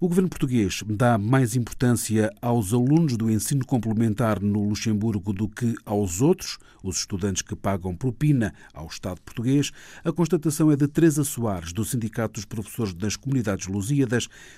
O 0.00 0.08
governo 0.08 0.28
português 0.28 0.82
dá 0.86 1.16
mais 1.16 1.56
importância 1.56 2.30
aos 2.42 2.74
alunos 2.74 3.16
do 3.16 3.30
ensino 3.30 3.64
complementar 3.64 4.40
no 4.40 4.68
Luxemburgo 4.68 5.32
do 5.32 5.48
que 5.48 5.74
aos 5.86 6.20
outros, 6.20 6.58
os 6.82 6.98
estudantes 6.98 7.42
que 7.42 7.56
pagam 7.56 7.96
propina 7.96 8.52
ao 8.74 8.86
Estado 8.86 9.20
português. 9.22 9.70
A 10.04 10.12
constatação 10.12 10.70
é 10.70 10.76
de 10.76 10.86
Teresa 10.86 11.24
Soares, 11.24 11.72
do 11.72 11.84
Sindicato 11.84 12.34
dos 12.34 12.44
Professores 12.44 12.92
das 12.92 13.16
Comunidades 13.16 13.66
Lusíadas 13.66 14.01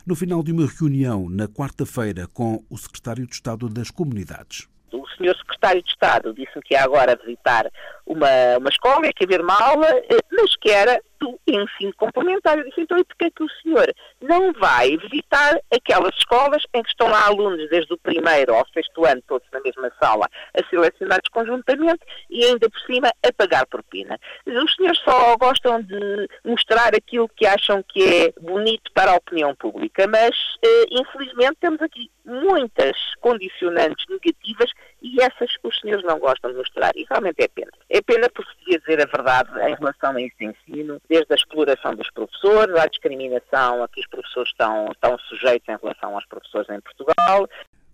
No 0.07 0.15
final 0.15 0.43
de 0.43 0.53
uma 0.53 0.67
reunião 0.67 1.29
na 1.29 1.49
quarta-feira 1.49 2.27
com 2.33 2.65
o 2.71 2.77
secretário 2.77 3.27
de 3.27 3.35
Estado 3.35 3.69
das 3.69 3.91
Comunidades. 3.91 4.69
O 4.93 5.07
senhor 5.17 5.37
secretário 5.37 5.83
de 5.83 5.91
Estado 5.91 6.35
disse-me 6.35 6.63
que 6.63 6.75
ia 6.75 6.85
agora 6.85 7.19
visitar 7.25 7.71
uma, 8.07 8.59
uma 8.59 8.69
escola, 8.69 9.11
que 9.15 9.25
ia 9.25 9.29
ver 9.29 9.41
uma 9.41 9.61
aula, 9.61 9.89
eh, 9.89 10.19
mas 10.33 10.55
que 10.57 10.71
era 10.71 11.01
do 11.25 11.41
ensino 11.47 11.95
complementar. 11.97 12.59
Eu 12.59 12.65
disse, 12.65 12.81
então, 12.81 12.99
e 12.99 13.05
porquê 13.05 13.31
que 13.31 13.43
o 13.43 13.51
senhor 13.63 13.93
não 14.21 14.53
vai 14.53 14.97
visitar 14.97 15.59
aquelas 15.73 16.15
escolas 16.17 16.63
em 16.75 16.83
que 16.83 16.89
estão 16.91 17.09
lá 17.09 17.27
alunos 17.27 17.69
desde 17.71 17.93
o 17.93 17.99
primeiro 17.99 18.55
ao 18.55 18.67
sexto 18.69 19.05
ano, 19.05 19.23
todos 19.27 19.47
na 19.53 19.61
mesma 19.61 19.91
sala, 20.01 20.29
a 20.55 20.69
selecionados 20.69 21.29
conjuntamente 21.31 22.01
e 22.29 22.45
ainda 22.45 22.69
por 22.69 22.81
cima 22.81 23.09
a 23.27 23.33
pagar 23.33 23.67
propina? 23.67 24.19
Os 24.47 24.75
senhores 24.75 25.01
só 25.01 25.37
gostam 25.37 25.83
de 25.83 26.29
mostrar 26.45 26.95
aquilo 26.95 27.29
que 27.29 27.47
acham 27.47 27.83
que 27.83 28.03
é 28.03 28.41
bonito 28.41 28.93
para 28.93 29.13
a 29.13 29.17
opinião 29.17 29.55
pública, 29.55 30.07
mas 30.07 30.35
eh, 30.63 30.85
infelizmente 30.91 31.57
temos 31.61 31.81
aqui 31.81 32.11
muitas 32.25 32.97
condicionantes 33.21 34.05
negativas 34.09 34.71
e 35.05 35.21
essas 35.21 35.51
os 35.63 35.79
senhores 35.81 36.03
não 36.05 36.19
gostam 36.19 36.51
de 36.51 36.57
mostrar. 36.57 36.91
E 36.97 37.05
realmente 37.09 37.43
é 37.43 37.49
pena. 37.49 37.71
É 37.91 38.01
pena 38.01 38.27
porque 38.31 38.51
se 38.53 38.79
dizer 38.79 39.03
a 39.03 39.05
verdade 39.05 39.51
em 39.69 39.75
relação 39.75 40.17
a 40.17 40.23
este 40.23 40.47
ensino, 40.47 41.01
desde 41.09 41.31
a 41.31 41.37
exploração 41.37 41.95
dos 41.95 42.11
professores, 42.11 42.75
à 42.75 42.87
discriminação 42.87 43.83
a 43.83 43.89
que 43.89 44.01
os 44.01 44.07
professores 44.07 44.49
estão, 44.49 44.89
estão 44.91 45.19
sujeitos 45.29 45.69
em 45.69 45.77
relação 45.77 46.15
aos 46.15 46.25
professores 46.27 46.71
em 46.71 46.81
Portugal. 46.81 47.47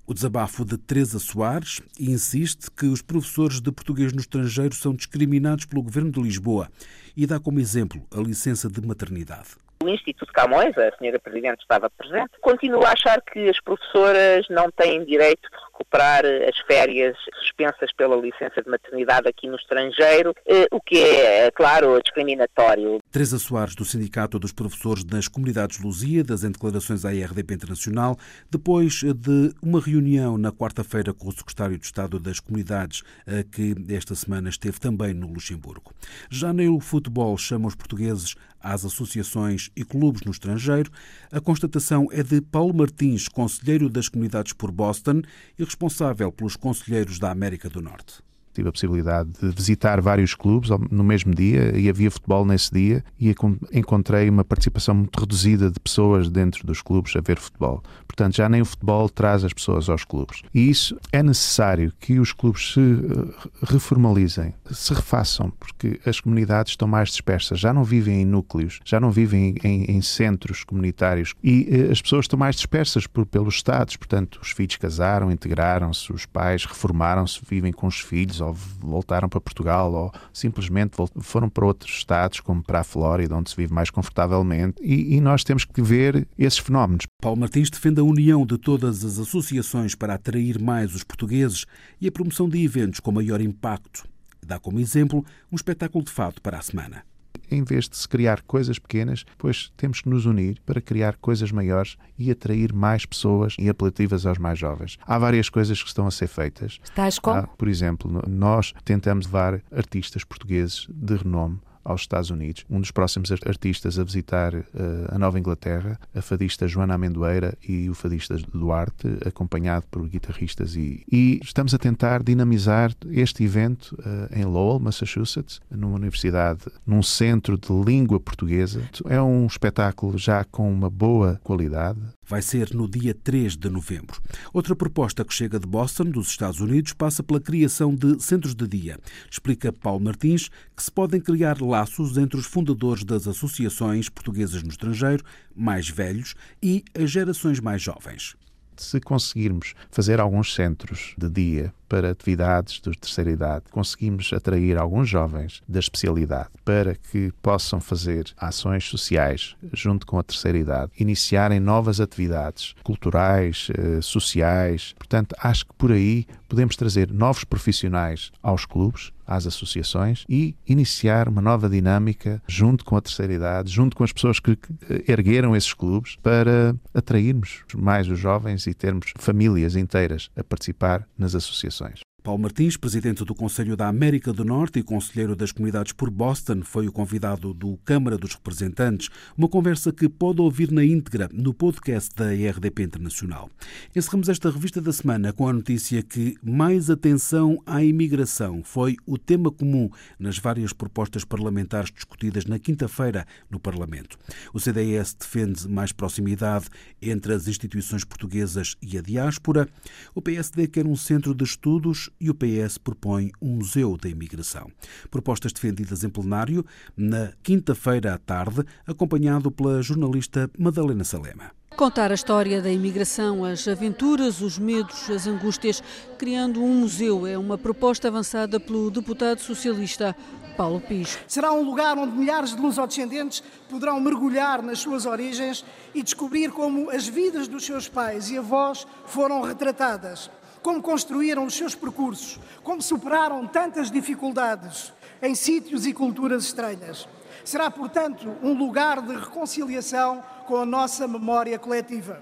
O 0.07 0.15
desabafo 0.15 0.65
de 0.65 0.79
Teresa 0.79 1.19
Soares 1.19 1.83
insiste 1.99 2.71
que 2.71 2.87
os 2.87 3.03
professores 3.03 3.61
de 3.61 3.73
português 3.73 4.13
no 4.13 4.21
estrangeiro 4.21 4.75
são 4.75 4.95
discriminados 4.95 5.67
pelo 5.67 5.83
governo 5.83 6.13
de 6.13 6.21
Lisboa 6.21 6.69
e 7.17 7.27
dá 7.27 7.41
como 7.41 7.59
exemplo 7.59 8.07
a 8.17 8.21
licença 8.21 8.69
de 8.69 8.81
maternidade. 8.81 9.51
O 9.83 9.89
Instituto 9.89 10.31
Camões, 10.35 10.77
a 10.77 10.95
senhora 10.99 11.19
Presidente 11.19 11.63
estava 11.63 11.89
presente, 11.89 12.33
continua 12.43 12.89
a 12.89 12.93
achar 12.93 13.19
que 13.23 13.49
as 13.49 13.59
professoras 13.61 14.47
não 14.51 14.71
têm 14.71 15.03
direito 15.07 15.41
de 15.41 15.57
recuperar 15.73 16.23
as 16.27 16.59
férias 16.67 17.17
suspensas 17.39 17.91
pela 17.95 18.15
licença 18.15 18.61
de 18.63 18.69
maternidade 18.69 19.27
aqui 19.27 19.49
no 19.49 19.57
estrangeiro, 19.57 20.35
eh, 20.47 20.67
o 20.71 20.83
que 20.83 20.99
é, 20.99 21.51
claro, 21.51 21.99
discriminatório. 22.03 23.01
Teresa 23.11 23.39
Soares, 23.39 23.75
do 23.75 23.87
Sindicato 23.87 24.39
dos 24.39 24.53
Professores 24.53 25.03
das 25.03 25.29
Comunidades 25.29 25.81
Lusíadas, 25.81 26.45
em 26.45 26.51
declarações 26.51 27.07
à 27.07 27.15
IRDP 27.15 27.55
Internacional, 27.55 28.19
depois 28.51 29.03
de 29.03 29.55
uma 29.63 29.81
reunião 29.81 30.37
na 30.37 30.53
quarta-feira 30.53 31.15
com 31.15 31.27
o 31.27 31.33
Secretário 31.33 31.79
de 31.79 31.87
Estado 31.87 32.21
das 32.21 32.39
Comunidades, 32.39 33.03
que 33.51 33.75
esta 33.95 34.15
semana 34.15 34.51
esteve 34.51 34.79
também 34.79 35.15
no 35.15 35.27
Luxemburgo. 35.27 35.95
Já 36.29 36.53
no 36.53 36.79
futebol 36.81 37.39
chama 37.39 37.67
os 37.67 37.75
portugueses 37.75 38.37
às 38.61 38.85
associações 38.85 39.71
e 39.75 39.85
clubes 39.85 40.23
no 40.23 40.31
estrangeiro. 40.31 40.91
A 41.33 41.41
constatação 41.41 42.09
é 42.11 42.23
de 42.23 42.41
Paulo 42.41 42.75
Martins, 42.75 43.29
conselheiro 43.29 43.89
das 43.89 44.09
comunidades 44.09 44.53
por 44.53 44.71
Boston 44.71 45.23
e 45.59 45.65
responsável 45.65 46.31
pelos 46.31 46.57
conselheiros 46.57 47.19
da 47.19 47.31
América 47.31 47.69
do 47.69 47.81
Norte 47.81 48.30
tive 48.53 48.69
a 48.69 48.73
possibilidade 48.73 49.31
de 49.41 49.51
visitar 49.51 50.01
vários 50.01 50.35
clubes 50.35 50.71
no 50.91 51.05
mesmo 51.05 51.35
dia 51.35 51.77
e 51.77 51.89
havia 51.89 52.11
futebol 52.11 52.45
nesse 52.45 52.73
dia 52.73 53.05
e 53.19 53.35
encontrei 53.73 54.29
uma 54.29 54.45
participação 54.45 54.95
muito 54.95 55.19
reduzida 55.19 55.71
de 55.71 55.79
pessoas 55.79 56.29
dentro 56.29 56.67
dos 56.67 56.83
clubes 56.83 57.15
a 57.17 57.21
ver 57.21 57.39
futebol. 57.39 57.83
Portanto, 58.07 58.37
já 58.37 58.49
nem 58.49 58.61
o 58.61 58.65
futebol 58.65 59.09
traz 59.09 59.45
as 59.45 59.53
pessoas 59.53 59.89
aos 59.89 60.05
clubes. 60.05 60.43
E 60.53 60.69
isso 60.69 60.99
é 61.13 61.23
necessário 61.23 61.93
que 62.01 62.19
os 62.19 62.33
clubes 62.33 62.73
se 62.73 62.81
eh, 62.81 63.49
reformalizem, 63.63 64.55
se 64.71 64.93
refaçam, 64.93 65.51
porque 65.59 66.01
as 66.05 66.21
comunidades 66.21 66.73
estão 66.73 66.89
mais 66.89 67.11
dispersas, 67.11 67.59
já 67.59 67.73
não 67.73 67.85
vivem 67.85 68.23
em 68.23 68.25
núcleos, 68.25 68.81
já 68.85 68.99
não 69.01 69.11
vivem 69.11 69.55
em, 69.63 69.85
em 69.85 70.03
centros 70.03 70.65
comunitários 70.65 71.35
e 71.43 71.69
eh, 71.71 71.93
as 71.93 72.03
pessoas 72.03 72.25
estão 72.25 72.39
mais 72.39 72.57
dispersas 72.57 73.07
por, 73.07 73.25
pelos 73.27 73.55
estados. 73.55 73.97
Portanto, 73.97 74.41
os 74.43 74.51
filhos 74.51 74.77
casaram, 74.77 75.31
integraram-se, 75.31 76.13
os 76.13 76.27
pais 76.27 76.65
reformaram-se, 76.65 77.41
vivem 77.49 77.73
com 77.73 77.87
os 77.87 78.01
filhos 78.01 78.40
ou 78.41 78.53
voltaram 78.53 79.29
para 79.29 79.41
Portugal 79.41 79.93
ou 79.93 80.13
simplesmente 80.33 80.97
foram 81.21 81.49
para 81.49 81.67
outros 81.67 81.91
estados, 81.91 82.41
como 82.41 82.63
para 82.63 82.81
a 82.81 82.85
Flórida, 82.85 83.37
onde 83.37 83.51
se 83.51 83.57
vive 83.57 83.73
mais 83.73 83.91
confortavelmente. 83.91 84.83
E, 84.83 85.17
e 85.17 85.21
nós 85.21 85.45
temos 85.45 85.65
que 85.65 85.83
ver 85.83 86.27
esses 86.39 86.59
fenómenos. 86.59 87.07
Paulo 87.21 87.41
Martins 87.41 87.71
defende 87.71 88.01
a 88.01 88.05
união 88.05 88.47
de 88.47 88.59
todas 88.59 89.05
as 89.05 89.19
associações 89.19 89.95
para 89.95 90.15
atrair 90.15 90.61
mais 90.61 90.95
os 90.95 91.05
portugueses 91.05 91.65
e 92.01 92.09
a 92.09 92.13
promoção 92.13 92.49
de 92.49 92.63
eventos 92.65 93.01
com 93.01 93.13
maior 93.13 93.41
impacto. 93.41 94.05
Dá 94.45 94.59
como 94.59 94.81
exemplo 94.81 95.25
um 95.53 95.57
espetáculo 95.57 96.05
de 96.05 96.11
fado 96.11 96.41
para 96.41 96.59
a 96.59 96.63
semana 96.63 97.10
em 97.51 97.63
vez 97.63 97.89
de 97.89 97.97
se 97.97 98.09
criar 98.09 98.43
coisas 98.43 98.79
pequenas, 98.79 99.25
pois 99.37 99.73
temos 99.77 100.01
que 100.01 100.09
nos 100.09 100.27
unir 100.27 100.61
para 100.65 100.81
criar 100.81 101.17
coisas 101.17 101.51
maiores 101.51 101.97
e 102.19 102.31
atrair 102.31 102.73
mais 102.73 103.05
pessoas 103.05 103.55
e 103.59 103.69
apelativas 103.69 104.27
aos 104.27 104.39
mais 104.39 104.59
jovens. 104.59 104.99
Há 105.07 105.19
várias 105.19 105.49
coisas 105.49 105.83
que 105.83 105.89
estão 105.89 106.07
a 106.07 106.11
ser 106.11 106.29
feitas. 106.29 106.79
Estás 106.83 107.19
com? 107.19 107.31
Há, 107.31 107.47
por 107.47 107.69
exemplo, 107.69 108.23
nós 108.29 108.73
tentamos 108.85 109.27
levar 109.27 109.63
artistas 109.71 110.25
portugueses 110.25 110.87
de 110.91 111.17
renome 111.17 111.61
aos 111.85 112.03
Estados 112.03 112.31
Unidos. 112.31 112.65
Um 112.69 112.81
dos 112.81 112.91
próximos 112.91 113.31
artistas 113.33 113.99
a 113.99 114.05
visitar 114.05 114.55
uh, 114.55 114.65
a 115.09 115.19
Nova 115.19 115.39
Inglaterra, 115.39 115.99
a 116.15 116.23
fadista 116.23 116.69
Joana 116.69 116.95
Amendoeira 116.95 117.57
e 117.67 117.89
o 117.89 117.95
fadista 117.95 118.37
Duarte, 118.53 119.09
acompanhado 119.25 119.87
por 119.91 120.07
guitarristas. 120.09 120.77
E, 120.77 121.05
e 121.11 121.41
estamos 121.43 121.75
a 121.75 121.79
tentar 121.79 122.23
dinamizar 122.23 122.93
este 123.11 123.45
evento 123.45 123.97
uh, 124.01 124.35
em 124.39 124.45
Lowell, 124.45 124.81
Massachusetts, 124.81 125.61
numa 125.71 125.97
universidade, 125.97 126.61
num 126.87 127.03
centro 127.03 127.59
de 127.59 127.73
língua 127.73 128.21
portuguesa. 128.21 128.83
É 129.07 129.21
um 129.21 129.47
espetáculo 129.47 130.19
já 130.19 130.45
com 130.45 130.71
uma 130.71 130.91
boa 130.91 131.41
qualidade, 131.43 132.01
vai 132.31 132.41
ser 132.41 132.73
no 132.73 132.89
dia 132.89 133.13
3 133.13 133.57
de 133.57 133.69
novembro. 133.69 134.23
Outra 134.53 134.77
proposta 134.77 135.25
que 135.25 135.35
chega 135.35 135.59
de 135.59 135.67
Boston, 135.67 136.05
dos 136.05 136.29
Estados 136.29 136.61
Unidos, 136.61 136.93
passa 136.93 137.25
pela 137.25 137.41
criação 137.41 137.93
de 137.93 138.23
centros 138.23 138.55
de 138.55 138.69
dia. 138.69 139.01
Explica 139.29 139.73
Paulo 139.73 140.05
Martins 140.05 140.49
que 140.77 140.83
se 140.83 140.93
podem 140.93 141.21
criar 141.21 141.61
laços 141.61 142.17
entre 142.17 142.39
os 142.39 142.47
fundadores 142.47 143.03
das 143.03 143.27
associações 143.27 144.09
portuguesas 144.09 144.63
no 144.63 144.69
estrangeiro, 144.69 145.25
mais 145.57 145.89
velhos, 145.89 146.37
e 146.63 146.85
as 146.95 147.11
gerações 147.11 147.59
mais 147.59 147.83
jovens 147.83 148.37
se 148.77 148.99
conseguirmos 148.99 149.75
fazer 149.91 150.19
alguns 150.21 150.55
centros 150.55 151.15
de 151.19 151.29
dia 151.29 151.75
para 151.91 152.13
atividades 152.13 152.81
de 152.81 152.97
terceira 152.97 153.33
idade, 153.33 153.65
conseguimos 153.73 154.33
atrair 154.33 154.79
alguns 154.79 155.09
jovens 155.09 155.61
da 155.69 155.81
especialidade 155.81 156.49
para 156.65 156.95
que 156.95 157.33
possam 157.43 157.81
fazer 157.81 158.27
ações 158.37 158.85
sociais 158.85 159.57
junto 159.73 160.07
com 160.07 160.17
a 160.17 160.23
terceira 160.23 160.57
idade, 160.57 160.93
iniciarem 160.97 161.59
novas 161.59 162.01
atividades 162.01 162.77
culturais, 162.85 163.69
eh, 163.77 164.01
sociais. 164.01 164.95
Portanto, 164.97 165.35
acho 165.43 165.67
que 165.67 165.75
por 165.75 165.91
aí 165.91 166.27
podemos 166.49 166.77
trazer 166.77 167.13
novos 167.13 167.43
profissionais 167.43 168.31
aos 168.41 168.65
clubes, 168.65 169.13
às 169.31 169.47
associações 169.47 170.25
e 170.29 170.57
iniciar 170.67 171.29
uma 171.29 171.41
nova 171.41 171.69
dinâmica 171.69 172.43
junto 172.49 172.85
com 172.85 172.97
a 172.97 173.01
terceira 173.01 173.33
idade, 173.33 173.71
junto 173.71 173.97
com 173.97 174.03
as 174.03 174.13
pessoas 174.13 174.41
que 174.41 174.59
ergueram 175.07 175.55
esses 175.55 175.73
clubes 175.73 176.17
para 176.21 176.75
atrairmos 176.93 177.63
mais 177.77 178.09
os 178.09 178.19
jovens 178.19 178.67
e 178.67 178.75
termos 178.75 179.13
famílias 179.17 179.77
inteiras 179.77 180.29
a 180.37 180.43
participar 180.43 181.07
nas 181.17 181.37
associações. 181.37 181.80
website. 181.81 182.10
Paulo 182.23 182.43
Martins, 182.43 182.77
presidente 182.77 183.25
do 183.25 183.35
Conselho 183.35 183.77
da 183.77 183.89
América 183.89 184.31
do 184.31 184.45
Norte 184.45 184.79
e 184.79 184.83
conselheiro 184.83 185.35
das 185.35 185.53
comunidades 185.53 185.93
por 185.93 186.11
Boston, 186.11 186.61
foi 186.63 186.87
o 186.87 186.93
convidado 186.93 187.55
do 187.55 187.79
Câmara 187.79 188.19
dos 188.19 188.35
Representantes, 188.35 189.09
uma 189.37 189.49
conversa 189.49 189.91
que 189.91 190.07
pode 190.07 190.43
ouvir 190.43 190.71
na 190.71 190.85
íntegra 190.85 191.31
no 191.33 191.55
podcast 191.55 192.15
da 192.15 192.27
RDP 192.27 192.83
Internacional. 192.83 193.49
Encerramos 193.97 194.29
esta 194.29 194.51
revista 194.51 194.83
da 194.83 194.93
semana 194.93 195.33
com 195.33 195.49
a 195.49 195.53
notícia 195.53 196.03
que 196.03 196.37
mais 196.43 196.91
atenção 196.91 197.59
à 197.65 197.83
imigração 197.83 198.63
foi 198.63 198.97
o 199.07 199.17
tema 199.17 199.51
comum 199.51 199.89
nas 200.19 200.39
várias 200.39 200.75
propostas 200.75 201.25
parlamentares 201.25 201.91
discutidas 201.91 202.45
na 202.45 202.59
quinta-feira 202.59 203.27
no 203.51 203.59
Parlamento. 203.59 204.19
O 204.53 204.61
CDS 204.61 205.15
defende 205.15 205.67
mais 205.67 205.91
proximidade 205.91 206.67
entre 207.01 207.33
as 207.33 207.49
instituições 207.49 208.05
portuguesas 208.05 208.77
e 208.83 208.99
a 208.99 209.01
diáspora. 209.01 209.67
O 210.15 210.21
PSD 210.21 210.67
quer 210.67 210.87
um 210.87 210.97
centro 210.97 211.35
de 211.35 211.45
estudos 211.45 212.11
e 212.21 212.29
o 212.29 212.35
PS 212.35 212.79
propõe 212.79 213.33
um 213.41 213.57
museu 213.57 213.97
da 213.97 214.09
imigração. 214.09 214.71
Propostas 215.11 215.53
defendidas 215.53 216.05
em 216.05 216.11
plenário 216.11 216.65
na 216.97 217.33
quinta-feira 217.43 218.15
à 218.15 218.19
tarde, 218.19 218.65
acompanhado 218.87 219.51
pela 219.51 219.83
jornalista 219.83 220.51
Madalena 220.59 221.05
Salema. 221.05 221.53
Contar 221.77 222.11
a 222.11 222.15
história 222.15 222.61
da 222.61 222.71
imigração, 222.71 223.43
as 223.43 223.67
aventuras, 223.67 224.43
os 224.43 224.59
medos, 224.59 225.09
as 225.09 225.27
angústias, 225.27 225.83
criando 226.19 226.63
um 226.63 226.81
museu 226.81 227.27
é 227.27 227.39
uma 227.39 227.57
proposta 227.57 228.09
avançada 228.09 228.61
pelo 228.61 228.91
deputado 228.91 229.41
socialista 229.41 230.15
Paulo 230.59 230.79
Pis. 230.79 231.19
Será 231.27 231.53
um 231.53 231.63
lugar 231.63 231.97
onde 231.97 232.15
milhares 232.15 232.55
de 232.55 232.61
lusodescendentes 232.61 233.43
poderão 233.71 233.99
mergulhar 233.99 234.63
nas 234.63 234.81
suas 234.81 235.07
origens 235.07 235.65
e 235.95 236.03
descobrir 236.03 236.51
como 236.51 236.91
as 236.91 237.09
vidas 237.09 237.49
dos 237.49 237.65
seus 237.65 237.89
pais 237.89 238.29
e 238.31 238.37
avós 238.37 238.87
foram 239.07 239.41
retratadas 239.41 240.31
como 240.63 240.83
construíram 240.83 241.45
os 241.45 241.55
seus 241.55 241.75
percursos, 241.75 242.39
como 242.63 242.83
superaram 242.83 243.47
tantas 243.47 243.91
dificuldades 243.91 244.93
em 245.23 245.35
sítios 245.35 245.87
e 245.87 245.93
culturas 245.93 246.45
estranhas. 246.45 247.09
Será, 247.45 247.71
portanto, 247.71 248.37
um 248.43 248.53
lugar 248.53 249.01
de 249.03 249.15
reconciliação 249.15 250.23
com 250.47 250.57
a 250.57 250.67
nossa 250.67 251.09
memória 251.09 251.59
coletiva. 251.59 252.21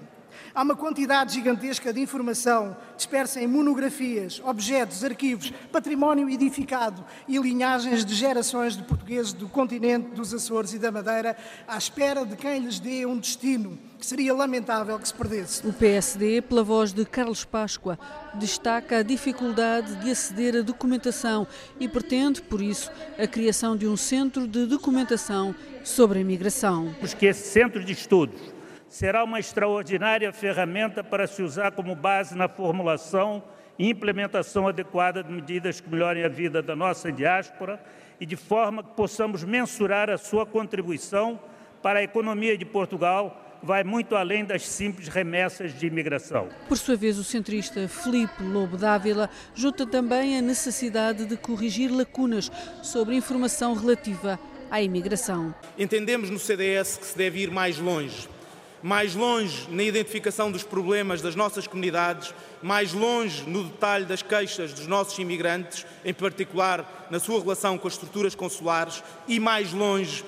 Há 0.53 0.63
uma 0.63 0.75
quantidade 0.75 1.33
gigantesca 1.33 1.93
de 1.93 2.01
informação 2.01 2.75
dispersa 2.97 3.41
em 3.41 3.47
monografias, 3.47 4.41
objetos, 4.43 5.03
arquivos, 5.03 5.53
património 5.71 6.29
edificado 6.29 7.05
e 7.27 7.37
linhagens 7.37 8.03
de 8.03 8.15
gerações 8.15 8.75
de 8.75 8.83
portugueses 8.83 9.31
do 9.31 9.47
continente, 9.47 10.09
dos 10.09 10.33
Açores 10.33 10.73
e 10.73 10.79
da 10.79 10.91
Madeira, 10.91 11.37
à 11.67 11.77
espera 11.77 12.25
de 12.25 12.35
quem 12.35 12.59
lhes 12.59 12.79
dê 12.79 13.05
um 13.05 13.17
destino 13.17 13.77
que 13.99 14.05
seria 14.05 14.33
lamentável 14.33 14.97
que 14.97 15.07
se 15.07 15.13
perdesse. 15.13 15.67
O 15.67 15.73
PSD, 15.73 16.41
pela 16.41 16.63
voz 16.63 16.93
de 16.93 17.05
Carlos 17.05 17.43
Páscoa, 17.43 17.99
destaca 18.35 18.99
a 18.99 19.03
dificuldade 19.03 19.95
de 19.97 20.09
aceder 20.09 20.55
à 20.55 20.61
documentação 20.61 21.45
e 21.79 21.87
pretende, 21.87 22.41
por 22.41 22.61
isso, 22.61 22.89
a 23.17 23.27
criação 23.27 23.75
de 23.75 23.87
um 23.87 23.97
centro 23.97 24.47
de 24.47 24.65
documentação 24.65 25.53
sobre 25.83 26.19
a 26.19 26.21
imigração. 26.21 26.95
Porque 26.99 27.25
esse 27.25 27.49
centro 27.49 27.83
de 27.83 27.91
estudos 27.91 28.58
será 28.89 29.23
uma 29.23 29.39
extraordinária 29.39 30.33
ferramenta 30.33 31.03
para 31.03 31.27
se 31.27 31.43
usar 31.43 31.71
como 31.71 31.95
base 31.95 32.35
na 32.35 32.49
formulação 32.49 33.43
e 33.77 33.87
implementação 33.87 34.67
adequada 34.67 35.23
de 35.23 35.31
medidas 35.31 35.79
que 35.79 35.89
melhorem 35.89 36.25
a 36.25 36.27
vida 36.27 36.61
da 36.61 36.75
nossa 36.75 37.11
diáspora 37.11 37.79
e 38.19 38.25
de 38.25 38.35
forma 38.35 38.83
que 38.83 38.91
possamos 38.95 39.43
mensurar 39.43 40.09
a 40.09 40.17
sua 40.17 40.45
contribuição 40.45 41.39
para 41.81 41.99
a 41.99 42.03
economia 42.03 42.57
de 42.57 42.65
Portugal 42.65 43.45
vai 43.61 43.83
muito 43.83 44.15
além 44.15 44.43
das 44.43 44.65
simples 44.67 45.07
remessas 45.07 45.77
de 45.77 45.85
imigração. 45.87 46.49
Por 46.67 46.77
sua 46.77 46.95
vez, 46.95 47.17
o 47.17 47.23
centrista 47.23 47.87
Felipe 47.87 48.41
Lobo 48.41 48.77
Dávila 48.77 49.29
junta 49.53 49.85
também 49.85 50.37
a 50.37 50.41
necessidade 50.41 51.25
de 51.25 51.37
corrigir 51.37 51.91
lacunas 51.91 52.51
sobre 52.81 53.15
informação 53.15 53.73
relativa 53.73 54.39
à 54.71 54.81
imigração. 54.81 55.53
Entendemos 55.77 56.29
no 56.29 56.39
CDS 56.39 56.97
que 56.97 57.05
se 57.05 57.17
deve 57.17 57.41
ir 57.41 57.51
mais 57.51 57.77
longe. 57.77 58.38
Mais 58.81 59.13
longe 59.13 59.67
na 59.69 59.83
identificação 59.83 60.51
dos 60.51 60.63
problemas 60.63 61.21
das 61.21 61.35
nossas 61.35 61.67
comunidades, 61.67 62.33
mais 62.61 62.93
longe 62.93 63.43
no 63.47 63.63
detalhe 63.65 64.05
das 64.05 64.21
queixas 64.21 64.73
dos 64.73 64.87
nossos 64.87 65.17
imigrantes, 65.19 65.85
em 66.05 66.13
particular 66.13 67.07
na 67.11 67.19
sua 67.19 67.39
relação 67.39 67.77
com 67.77 67.87
as 67.87 67.93
estruturas 67.93 68.35
consulares, 68.35 69.03
e 69.27 69.39
mais 69.39 69.73
longe 69.73 70.23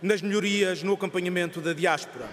nas 0.00 0.22
melhorias 0.22 0.82
no 0.82 0.94
acompanhamento 0.94 1.60
da 1.60 1.72
diáspora. 1.72 2.28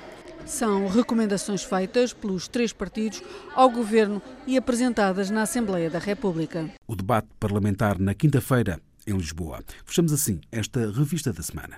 São 0.46 0.88
recomendações 0.88 1.64
feitas 1.64 2.14
pelos 2.14 2.48
três 2.48 2.72
partidos 2.72 3.24
ao 3.56 3.70
Governo 3.70 4.22
e 4.46 4.56
apresentadas 4.58 5.32
na 5.32 5.42
Assembleia 5.42 5.90
da 5.90 5.98
República. 5.98 6.70
O 6.88 6.96
debate 6.96 7.28
parlamentar 7.40 7.98
na 7.98 8.14
quinta-feira, 8.14 8.80
em 9.08 9.18
Lisboa. 9.18 9.64
Fechamos 9.84 10.14
assim 10.14 10.40
esta 10.52 10.92
revista 10.92 11.34
da 11.34 11.42
semana. 11.42 11.78